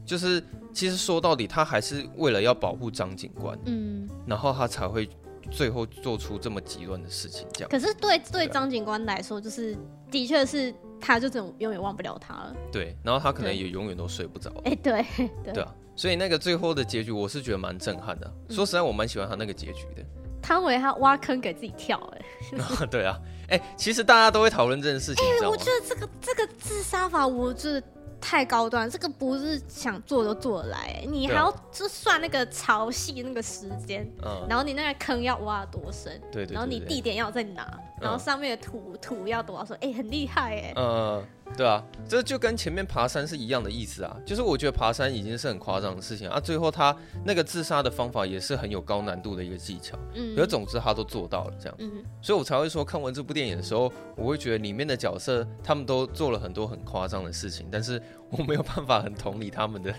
[0.05, 5.09] 就是，其实说到底，他还是为了要保护张警官，嗯，然后他才会
[5.51, 7.69] 最后做出这么极端的事情，这样。
[7.69, 9.77] 可是对对张警官来说，就是
[10.11, 12.55] 的确是，他就种永远忘不了他了。
[12.71, 14.51] 对，然后他可能也永远都睡不着。
[14.65, 15.05] 哎，对
[15.43, 18.31] 对，对啊，所以那个最后的结局，我是觉得蛮震撼的。
[18.49, 20.03] 说实在，我蛮喜欢他那个结局的。
[20.41, 25.25] 汤唯他挖坑给自己跳，哎， 对啊，哎，其实大家都会讨论这件事情。
[25.25, 27.83] 哎，我觉得这个这个自杀法，我觉得。
[28.19, 41.23] 太高端，这个不是想做都做得来，你还要就算那个潮汐那个时间，嗯，然后你那个坑要挖多深，对对，然后你地点要在哪，然后上面的土土要多少，说哎很厉害哎，嗯。
[41.55, 59.95] 对啊，这就跟前面爬山是一样的意思啊，就是我觉得爬山已经是很夸张的事情啊，最后他那个自杀的方法也是很有高难度的一个技巧，嗯，可是总之他都做到了这样，嗯，所以我才会说看完这部电影的时候，我会觉得里面的角色他们都做了很多很夸张的事情，但是我没有办法很同理他们的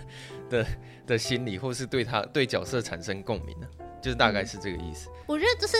[0.51, 0.67] 的
[1.07, 3.67] 的心理，或是对他对角色产生共鸣呢，
[4.03, 5.09] 就是大概是这个意思。
[5.27, 5.77] 我觉得就是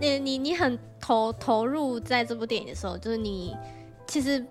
[0.00, 3.54] 你你你很投投入在这部电影的时候，就是你
[4.06, 4.42] 其实。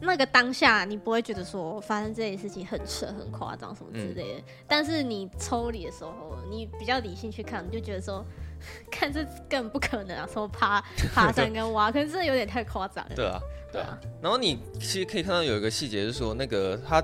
[0.00, 4.38] 那个当下，你不会觉得说发生这件事情很扯、很夸张什么之类的。
[4.38, 8.24] 嗯、但是你抽离的时候，你比较理性去看，你就觉得说，
[8.92, 10.28] 看这根本不可能啊！
[10.32, 10.80] 说爬
[11.12, 13.10] 爬山跟挖， 可是真的有点太夸张了。
[13.16, 13.40] 对啊，
[13.72, 13.98] 对啊。
[14.22, 17.02] 然后你其实可以看到有一个细节，是说那个他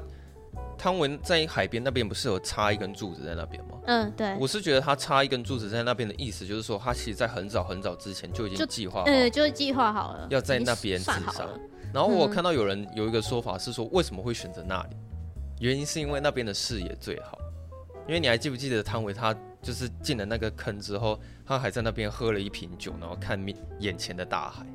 [0.84, 3.78] 汤唯在海边那边不是有插一根柱子在那边吗？
[3.86, 4.36] 嗯，对。
[4.38, 11.48] 我是觉得他插一根柱子在那边的意思，就是说他其实在很早很早之前就已经计划，呃，就是计划好了，要在那边自杀。
[11.90, 14.96] 然后我看到有人有一个说法是说，为什么会选择那里？
[15.60, 17.38] 原因是因为那边的视野最好。
[18.06, 24.66] 因为你还记不记得汤唯他就是进了那个坑之后，他还在那边喝了一瓶酒，然后看面眼前的大海。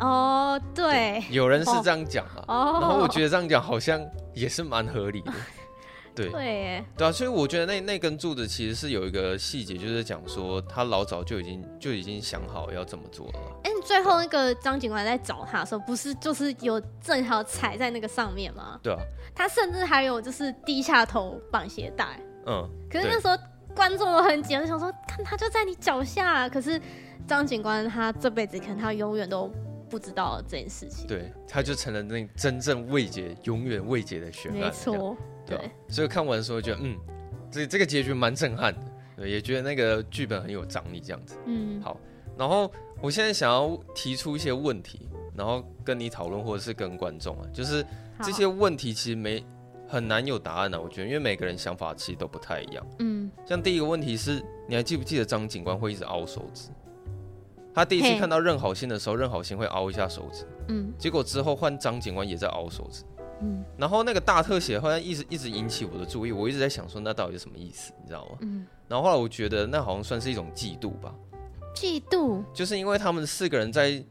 [0.00, 2.44] 哦，对，有人是这样讲啊。
[2.48, 2.78] 哦。
[2.80, 4.00] 然后我觉得这样讲好像
[4.34, 5.32] 也是蛮合理的。
[6.14, 6.28] 对。
[6.30, 6.84] 对。
[6.96, 13.38] 对啊，所以我觉得那那根柱子其实是有一个细节，就是讲说他老早就已经就已经想好要怎么做了。
[13.62, 18.78] 哎最后那个张警官在找他的时候，不是就是有正好踩在那个上面吗？
[18.82, 18.98] 对啊。
[19.34, 22.20] 他甚至还有就是低下头绑鞋带。
[22.46, 22.68] 嗯。
[22.90, 23.36] 可是那时候
[23.74, 26.48] 观众都很紧，就想说看他就在你脚下。
[26.48, 26.78] 可是
[27.26, 29.50] 张警官他这辈子可能他永远都
[29.90, 31.06] 不知道这件事情。
[31.06, 34.60] 对，他就成了那真正未解、永远未解的悬案。
[34.60, 35.16] 没错。
[35.44, 35.58] 对。
[35.58, 36.96] 对所以看完的时候觉得，嗯，
[37.50, 38.80] 这这个结局蛮震撼的。
[39.16, 41.36] 对，也觉得那个剧本很有张力，这样子。
[41.46, 41.82] 嗯。
[41.82, 41.98] 好。
[42.38, 42.72] 然后
[43.02, 47.84] 我现在想要提出一些问题，然后跟你讨论，或者是跟观众啊，就是
[48.22, 49.44] 这些问题其实没
[49.86, 50.80] 很难有答案呢、啊。
[50.80, 52.86] 我觉得，因为每个人想法其实都不太一样。
[53.00, 56.70] 嗯，像第一个问题是，你还记不记得张警官会一直凹手指？
[57.74, 60.46] 他第一次看到任好心的时候，任好心会凹一下手指。
[60.68, 63.04] 嗯，结果之后换张警官也在凹手指。
[63.42, 68.38] 嗯，然后那个大特写好像一直一直引起我的注意，我一直在想说那到底是什么意思，你知道吗？
[68.40, 71.14] 嗯，然后后来我觉得那好像算是一种嫉妒吧。
[71.74, 74.04] 嫉妒，就是因为他们四个人在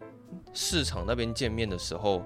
[0.54, 2.24] 市场那边见面的时候，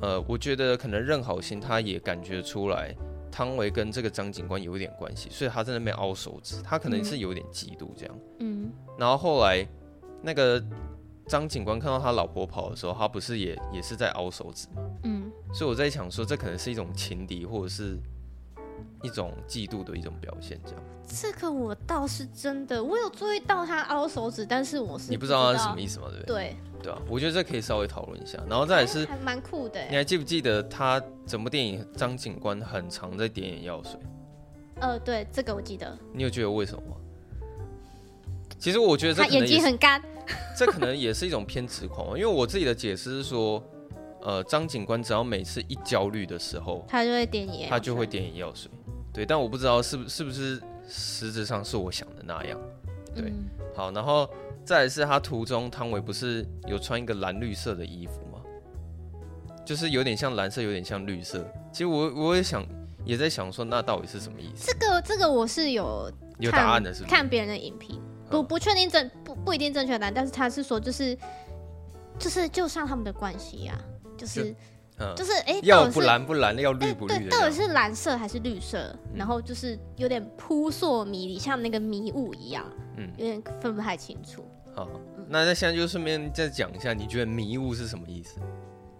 [0.00, 2.94] 呃，我觉得可能任好心他也感觉出来
[3.32, 8.18] 汤唯跟这个张警官有一点关系，所以他在那边凹手指，他可能是有点嫉妒这样。
[8.38, 9.66] 嗯，然后后来
[10.28, 10.62] 那个
[11.26, 14.82] 张警官看到他老婆跑的时候，他不是也也是在凹手指吗？
[15.04, 17.96] 嗯，所以我在想说，这可能是一种情敌，或者是。
[19.04, 20.82] 一种嫉妒的一种表现，这样。
[21.06, 26.08] 这个我倒是真的，我有注意到他凹手指，但是我是你不知道他是什么意思吗？
[26.10, 26.34] 对不对？
[26.34, 28.36] 对对啊，我觉得这可以稍微讨论一下。
[28.48, 29.80] 然后再来是还蛮酷的。
[29.88, 34.00] 你还记不记得他整部电影张警官很常在点眼药水？
[34.80, 35.96] 呃，对，这个我记得。
[36.12, 36.96] 你有觉得为什么吗？
[38.58, 40.02] 其实我觉得他眼睛很干，
[40.56, 42.18] 这可能也是一种偏执狂。
[42.18, 43.62] 因为我自己的解释是说，
[44.22, 48.70] 呃，张警官只要每次一焦虑的时候，他就会点眼，他就会点眼药水。
[49.12, 52.58] 对，但我不知道是不是不是实质上是我想的那样。
[53.14, 54.28] 对，嗯、好，然后
[54.64, 58.38] 再来是他途中汤唯不是有穿一个蓝绿色的衣服吗？
[59.64, 61.46] 就是有点像蓝色，有点像绿色。
[61.72, 62.64] 其实我我也想
[63.04, 64.72] 也在想说，那到底是什么意思？
[64.72, 67.14] 这个这个我是有有答案的，是不是？
[67.14, 71.16] 看别人的影评，不不确定正不不一定正确答案，但是他是说就是
[72.18, 74.54] 就是就像他们的关系呀、啊，就是。
[75.00, 77.20] 嗯、就是哎，欸、要不蓝不蓝的，要绿不绿的。
[77.20, 78.78] 对，到底是蓝色还是绿色？
[79.12, 82.64] 嗯、然后就是有点扑朔迷离，像那个迷雾一样，
[82.96, 84.44] 嗯，有点分不太清楚。
[84.74, 84.88] 好，
[85.28, 88.40] 那那现在就顺便再讲一下，你觉得迷雾是什么意思？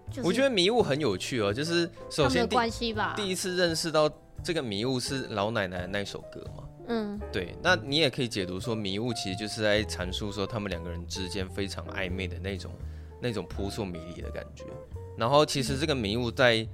[0.09, 4.09] 就是、我觉得迷雾很有趣哦，就是首先第一次认识到
[4.41, 7.55] 这个迷雾是老奶奶那首歌嘛，嗯，对。
[7.63, 12.71] 那你也可以解读说，迷雾其实就是在阐述说他们两个人之间非常暧昧的那种
[13.21, 14.65] 那种扑朔迷离的感觉。
[15.17, 16.67] 然后其实这个迷雾在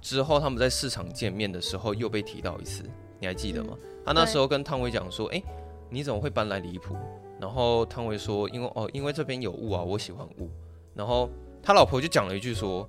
[0.00, 2.82] 之后他们在市场见面的时候又被提到一次，
[3.20, 3.76] 你还记得吗？
[3.80, 5.42] 嗯、他那时候跟汤唯讲说：“哎，
[5.90, 6.94] 你怎么会搬来离谱？”
[7.40, 10.48] 然后汤唯说：“因为哦，因为这边有雾啊，我喜欢雾。”
[10.94, 11.28] 然后
[11.62, 12.88] 他老婆就讲了一句说：“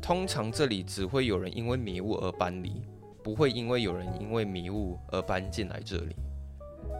[0.00, 2.82] 通常这里只会有人因为迷雾而搬离，
[3.24, 6.14] 不会因为有人因为迷雾而搬进来这里。”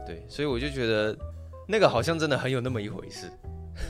[0.05, 1.17] 对，所以我就觉得
[1.69, 3.31] 那个好像真的很有那么一回事。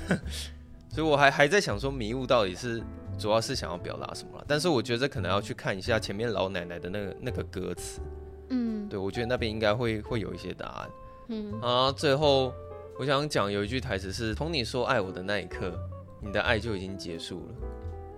[0.93, 2.82] 所以我还还在想说迷雾到底是。
[3.16, 4.45] 主要是想要表达什么了。
[4.49, 8.01] 但是我觉得可能要去看一下前面老奶奶的那个那个歌词，
[8.49, 10.91] 嗯，对，我觉得那边应该会会有一些答案，
[11.28, 12.53] 嗯啊，最后
[12.99, 15.72] 我想讲有一句台词是：从你说爱我的那一刻，
[16.20, 17.55] 你的爱就已经结束了，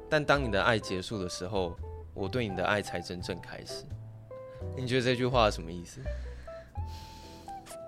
[0.08, 1.76] 但当你的爱结束的时候，
[2.14, 3.84] 我对你的爱才真正开始。
[4.74, 6.00] 你觉得这句话什么意思？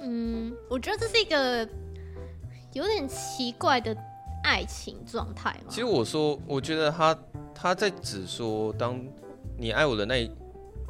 [0.00, 1.68] 嗯，我觉得这是一个
[2.72, 3.96] 有点奇怪的
[4.44, 5.66] 爱情状态嘛。
[5.68, 7.18] 其实我说，我觉得他
[7.54, 9.04] 他在指说，当
[9.56, 10.22] 你爱我的那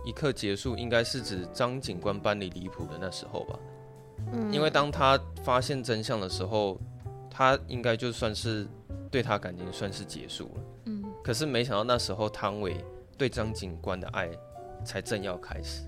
[0.05, 3.59] 一刻结束，应该是指张警官搬离离谱的那时候吧。
[4.33, 6.79] 嗯，因为当他发现真相的时候，
[7.31, 8.67] 他应该就算是
[9.11, 10.61] 对他感情算是结束了。
[10.85, 12.77] 嗯，可是没想到那时候汤唯
[13.17, 14.29] 对张警官的爱
[14.85, 15.83] 才正要开始。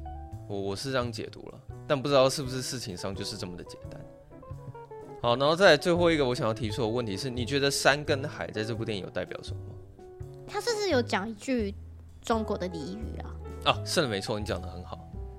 [0.49, 1.61] 我我是这样解读了。
[1.87, 4.01] 但不知道是不是事情上就是这么的简单。
[5.23, 9.61] 好，然后再来最后一个我想要提出的问题是，你觉得山跟海在这部电影有代表什么？
[10.47, 11.75] 他是不是有讲一句
[12.23, 13.35] 中国的俚语啊？
[13.73, 14.99] 啊，是的，没错，你讲的很好。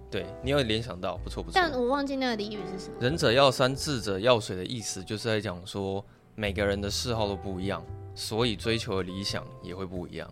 [0.09, 1.53] 对，你有联想到，不错不错。
[1.55, 2.97] 但我忘记那个俚语是什么。
[2.99, 7.83] 仁者要山，智者要水的意思就是在讲说，每个人的嗜好都不一样，
[8.13, 10.29] 所以追求的理想也会不一样。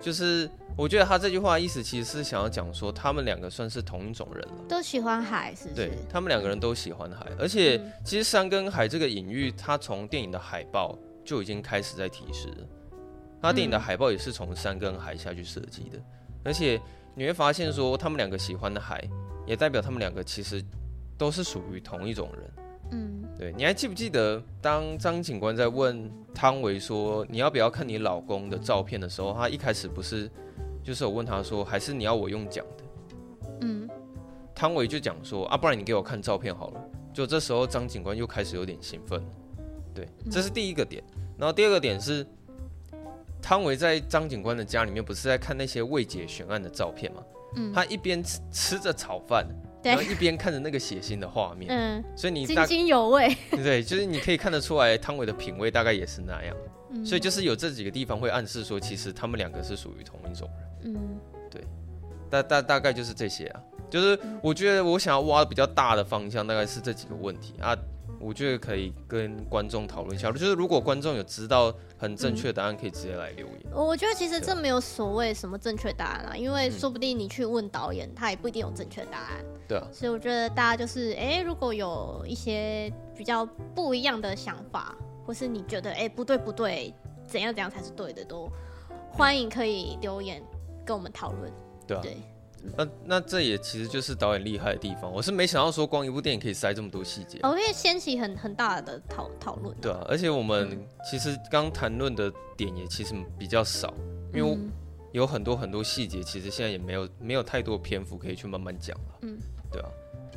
[0.00, 5.74] 就是我觉得他这句话的意思其实是想要讲说，他们两个算是同一种人了，都喜欢海，是不是？
[5.74, 12.66] 对，他们两个人都喜欢海，而且其实山跟海这个隐喻，他从电影的海报就已经开始在提示了。
[13.42, 15.98] 他电影的海报也是从山跟海下去设计的，
[16.44, 16.80] 而且
[17.14, 19.02] 你会发现说，他们两个喜欢的海，
[19.46, 20.62] 也代表他们两个其实
[21.16, 22.65] 都是属于同一种人。
[22.90, 30.30] 嗯，对，你还记不记得当张警官在问汤唯说，你要不要看你老公的照片的时候，他一开始不是
[30.82, 32.84] 就是我问他说，还是你要我用讲的？
[33.62, 33.88] 嗯，
[34.54, 36.80] 汤唯就讲说啊，不然你给我看照片好了。
[37.12, 39.22] 就这时候张警官又开始有点兴奋。
[39.94, 41.02] 对，这是第一个点。
[41.38, 42.26] 然后第二个点是
[43.40, 47.22] 汤唯在张警官的家里面不是在看那些未解悬案的照片吗？
[47.56, 49.46] 嗯，他一边吃吃着炒饭。
[49.94, 56.56] 然后一边看着那个血腥的画面，嗯，所以你津津有味， 对，就是你可以看得出来汤唯的品味大概也是那样，
[56.90, 60.48] 嗯，所以就是有这几个地方会暗示说，其实他们两个是属于同一种
[60.82, 61.18] 人，嗯，
[61.50, 61.64] 对，
[62.30, 67.54] 大大大概就是这些啊，就是我觉得我想要挖比较大的方向，大概是这几个问题。
[67.60, 67.76] 啊。
[68.26, 73.58] 我觉得可以跟观众讨论一下，就是如果观众有知道很正确的答案，可以直接来留言。
[73.72, 79.44] 我觉得其实这没有所谓什么正确答案啦，因为说不定你去问导演，他也不一定有正确答案。
[79.68, 79.86] 对啊。
[79.92, 83.46] 所以我觉得大家就是，哎，如果有一些比较
[83.76, 86.92] 不一样的想法，或是你觉得，哎，不对不对，
[87.28, 88.50] 怎样怎样才是对的，都
[89.08, 90.42] 欢迎可以留言
[90.84, 91.52] 跟我们讨论。
[91.86, 92.00] 对啊。
[92.02, 92.16] 对。
[92.76, 99.76] 那那这也其实就是导演厉害的地方，我是没想到说光一部电影可以塞这么多细节，哦，因为掀起很很大的讨讨论。
[99.80, 100.78] 对啊，而且我们
[101.10, 103.92] 其实刚谈论的点也其实比较少，
[104.34, 104.58] 因为
[105.12, 109.18] 有很多很多细节，其实现在也没有没有太多篇幅可以去慢慢讲了。
[109.22, 109.38] 嗯，
[109.70, 109.88] 对啊，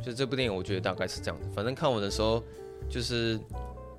[0.04, 2.44] 就这部电影我觉得大概是这样子，反正看我的时候
[2.90, 3.40] 就是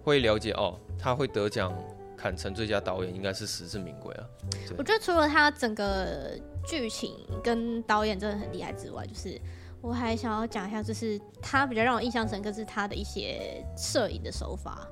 [0.02, 1.72] 会了解哦，他会得奖。
[2.20, 4.24] 坎城最佳导演应该是实至名归啊！
[4.76, 9.40] 我觉得除了他整个剧情跟导演真的很厉害之外，就是
[9.80, 14.86] 我还想要讲一下，就是他比较让我印象深刻是他的一些摄影的手法。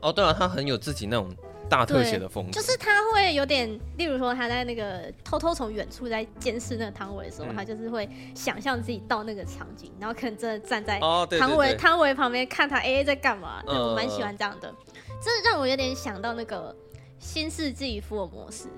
[0.00, 1.28] 哦，对啊，他很有自己那种
[1.68, 3.68] 大特写的风格，就是他会有点，
[3.98, 14.72] 例如说他在那个偷偷从远处在监视那个汤唯的时候，嗯、他就是会想象自己到那个场景，然后可能真的站在汤唯汤唯旁边看他哎、欸、在干嘛，嗯、我蛮喜欢这样的。
[15.20, 16.74] 这让我有点想到那个
[17.18, 18.68] 新世纪福尔摩斯，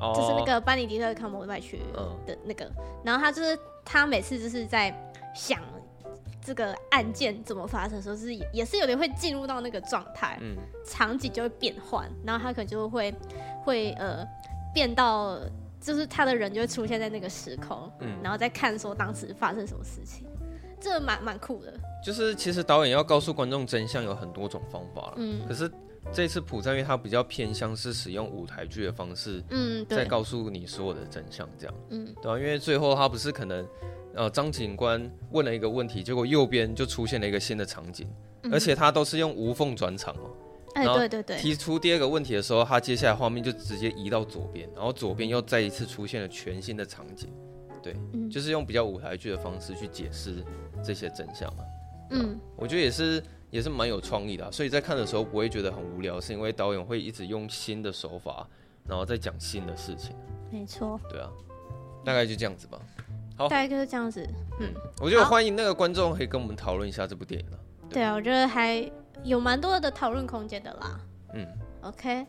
[0.00, 1.80] 哦、就是那个班尼迪特康伯拜区
[2.26, 4.94] 的那个，嗯、然后他就是他每次就是在
[5.34, 5.60] 想
[6.44, 13.14] 这个案件怎么发生的时候，是也是有点会进入到那个状态，嗯，场景就会变换，然后他可能就会
[13.62, 14.26] 会呃
[14.74, 15.38] 变到
[15.80, 20.26] 就是他的人就会出现在那个时空，嗯，然后再看说当时发生什么事情，
[20.78, 21.72] 这蛮蛮酷的。
[22.04, 25.70] 就是其实导演要告诉观众真相有很多种方法了，嗯，可是
[26.12, 32.38] 这次朴赞玉他比较偏向是使用舞台剧的方式，嗯，再告诉你所有的真相，这样，嗯，对吧？
[32.38, 33.66] 因为最后他不是可能，
[34.14, 38.08] 呃，张警官问了一个问题，结果右边就出现了一个新的场景，
[38.44, 40.30] 嗯、而且他都是用无缝转场哦，
[40.74, 47.30] 哎，对对对，提出第二个问题的时候，他接下来画面就直接移到左边，然后左边又再一次出现了全新的场景，
[47.82, 50.42] 对，嗯、就是用比较舞台剧的方式去解释
[50.82, 51.64] 这些真相嘛。
[52.10, 58.46] 嗯，我觉得也是，也是蛮有创意的啊，所以在看的时候不会觉得很无聊，是因为导演会一直用新的手法，
[58.86, 60.14] 然后再讲新的事情。
[60.50, 61.00] 没错。
[61.08, 61.30] 对啊，
[62.04, 62.78] 大概就这样子吧。
[63.36, 64.28] 好，大概就是这样子。
[64.60, 67.58] 嗯，我觉得欢迎那个观众可以跟我们讨论一下这部电影了。
[67.88, 68.90] 对啊，我觉得还
[69.24, 71.00] 有蛮多的讨论空间的啦。
[71.34, 71.46] 嗯
[71.82, 72.26] ，OK。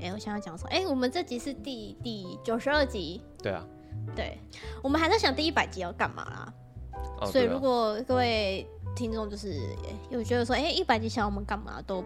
[0.00, 3.20] 哎、欸，我想要讲说，哎、欸，我们这集是第第九十二集。
[3.42, 3.64] 对啊。
[4.16, 4.38] 对，
[4.82, 6.54] 我们还在想第一百集要干嘛啦。
[7.20, 9.60] 哦、所以如果各位听众就是
[10.10, 12.04] 有觉得说，哎、欸，一百集想我们干嘛，都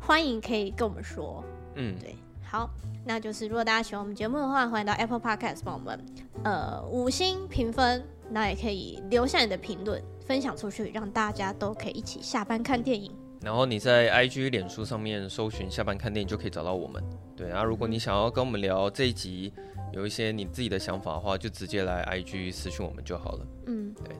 [0.00, 1.44] 欢迎可以跟我们说。
[1.74, 2.14] 嗯，对。
[2.42, 2.68] 好，
[3.06, 5.98] 那就是如果大家喜欢我们节目的话，欢迎到 Apple Podcast 帮我们
[6.44, 13.10] 呃五星评分，那也可以留下你的评论，分享出去，让大家都可以一起下班看电影。
[13.40, 17.02] 然后你在 IG、脸书上面搜寻“下班看电影”就可以找到我们。
[17.34, 19.52] 对啊，如果你想要跟我们聊这一集，
[19.92, 23.46] 有一些你自己的想法的话，就直接来 IG 私讯我们就好了。
[23.66, 24.16] 嗯，对。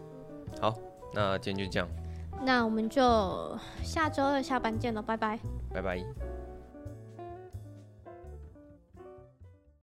[0.61, 0.77] 好，
[1.15, 1.89] 那今天就这样。
[2.45, 5.39] 那我们就下周二下班见了，拜拜。
[5.73, 6.05] 拜拜。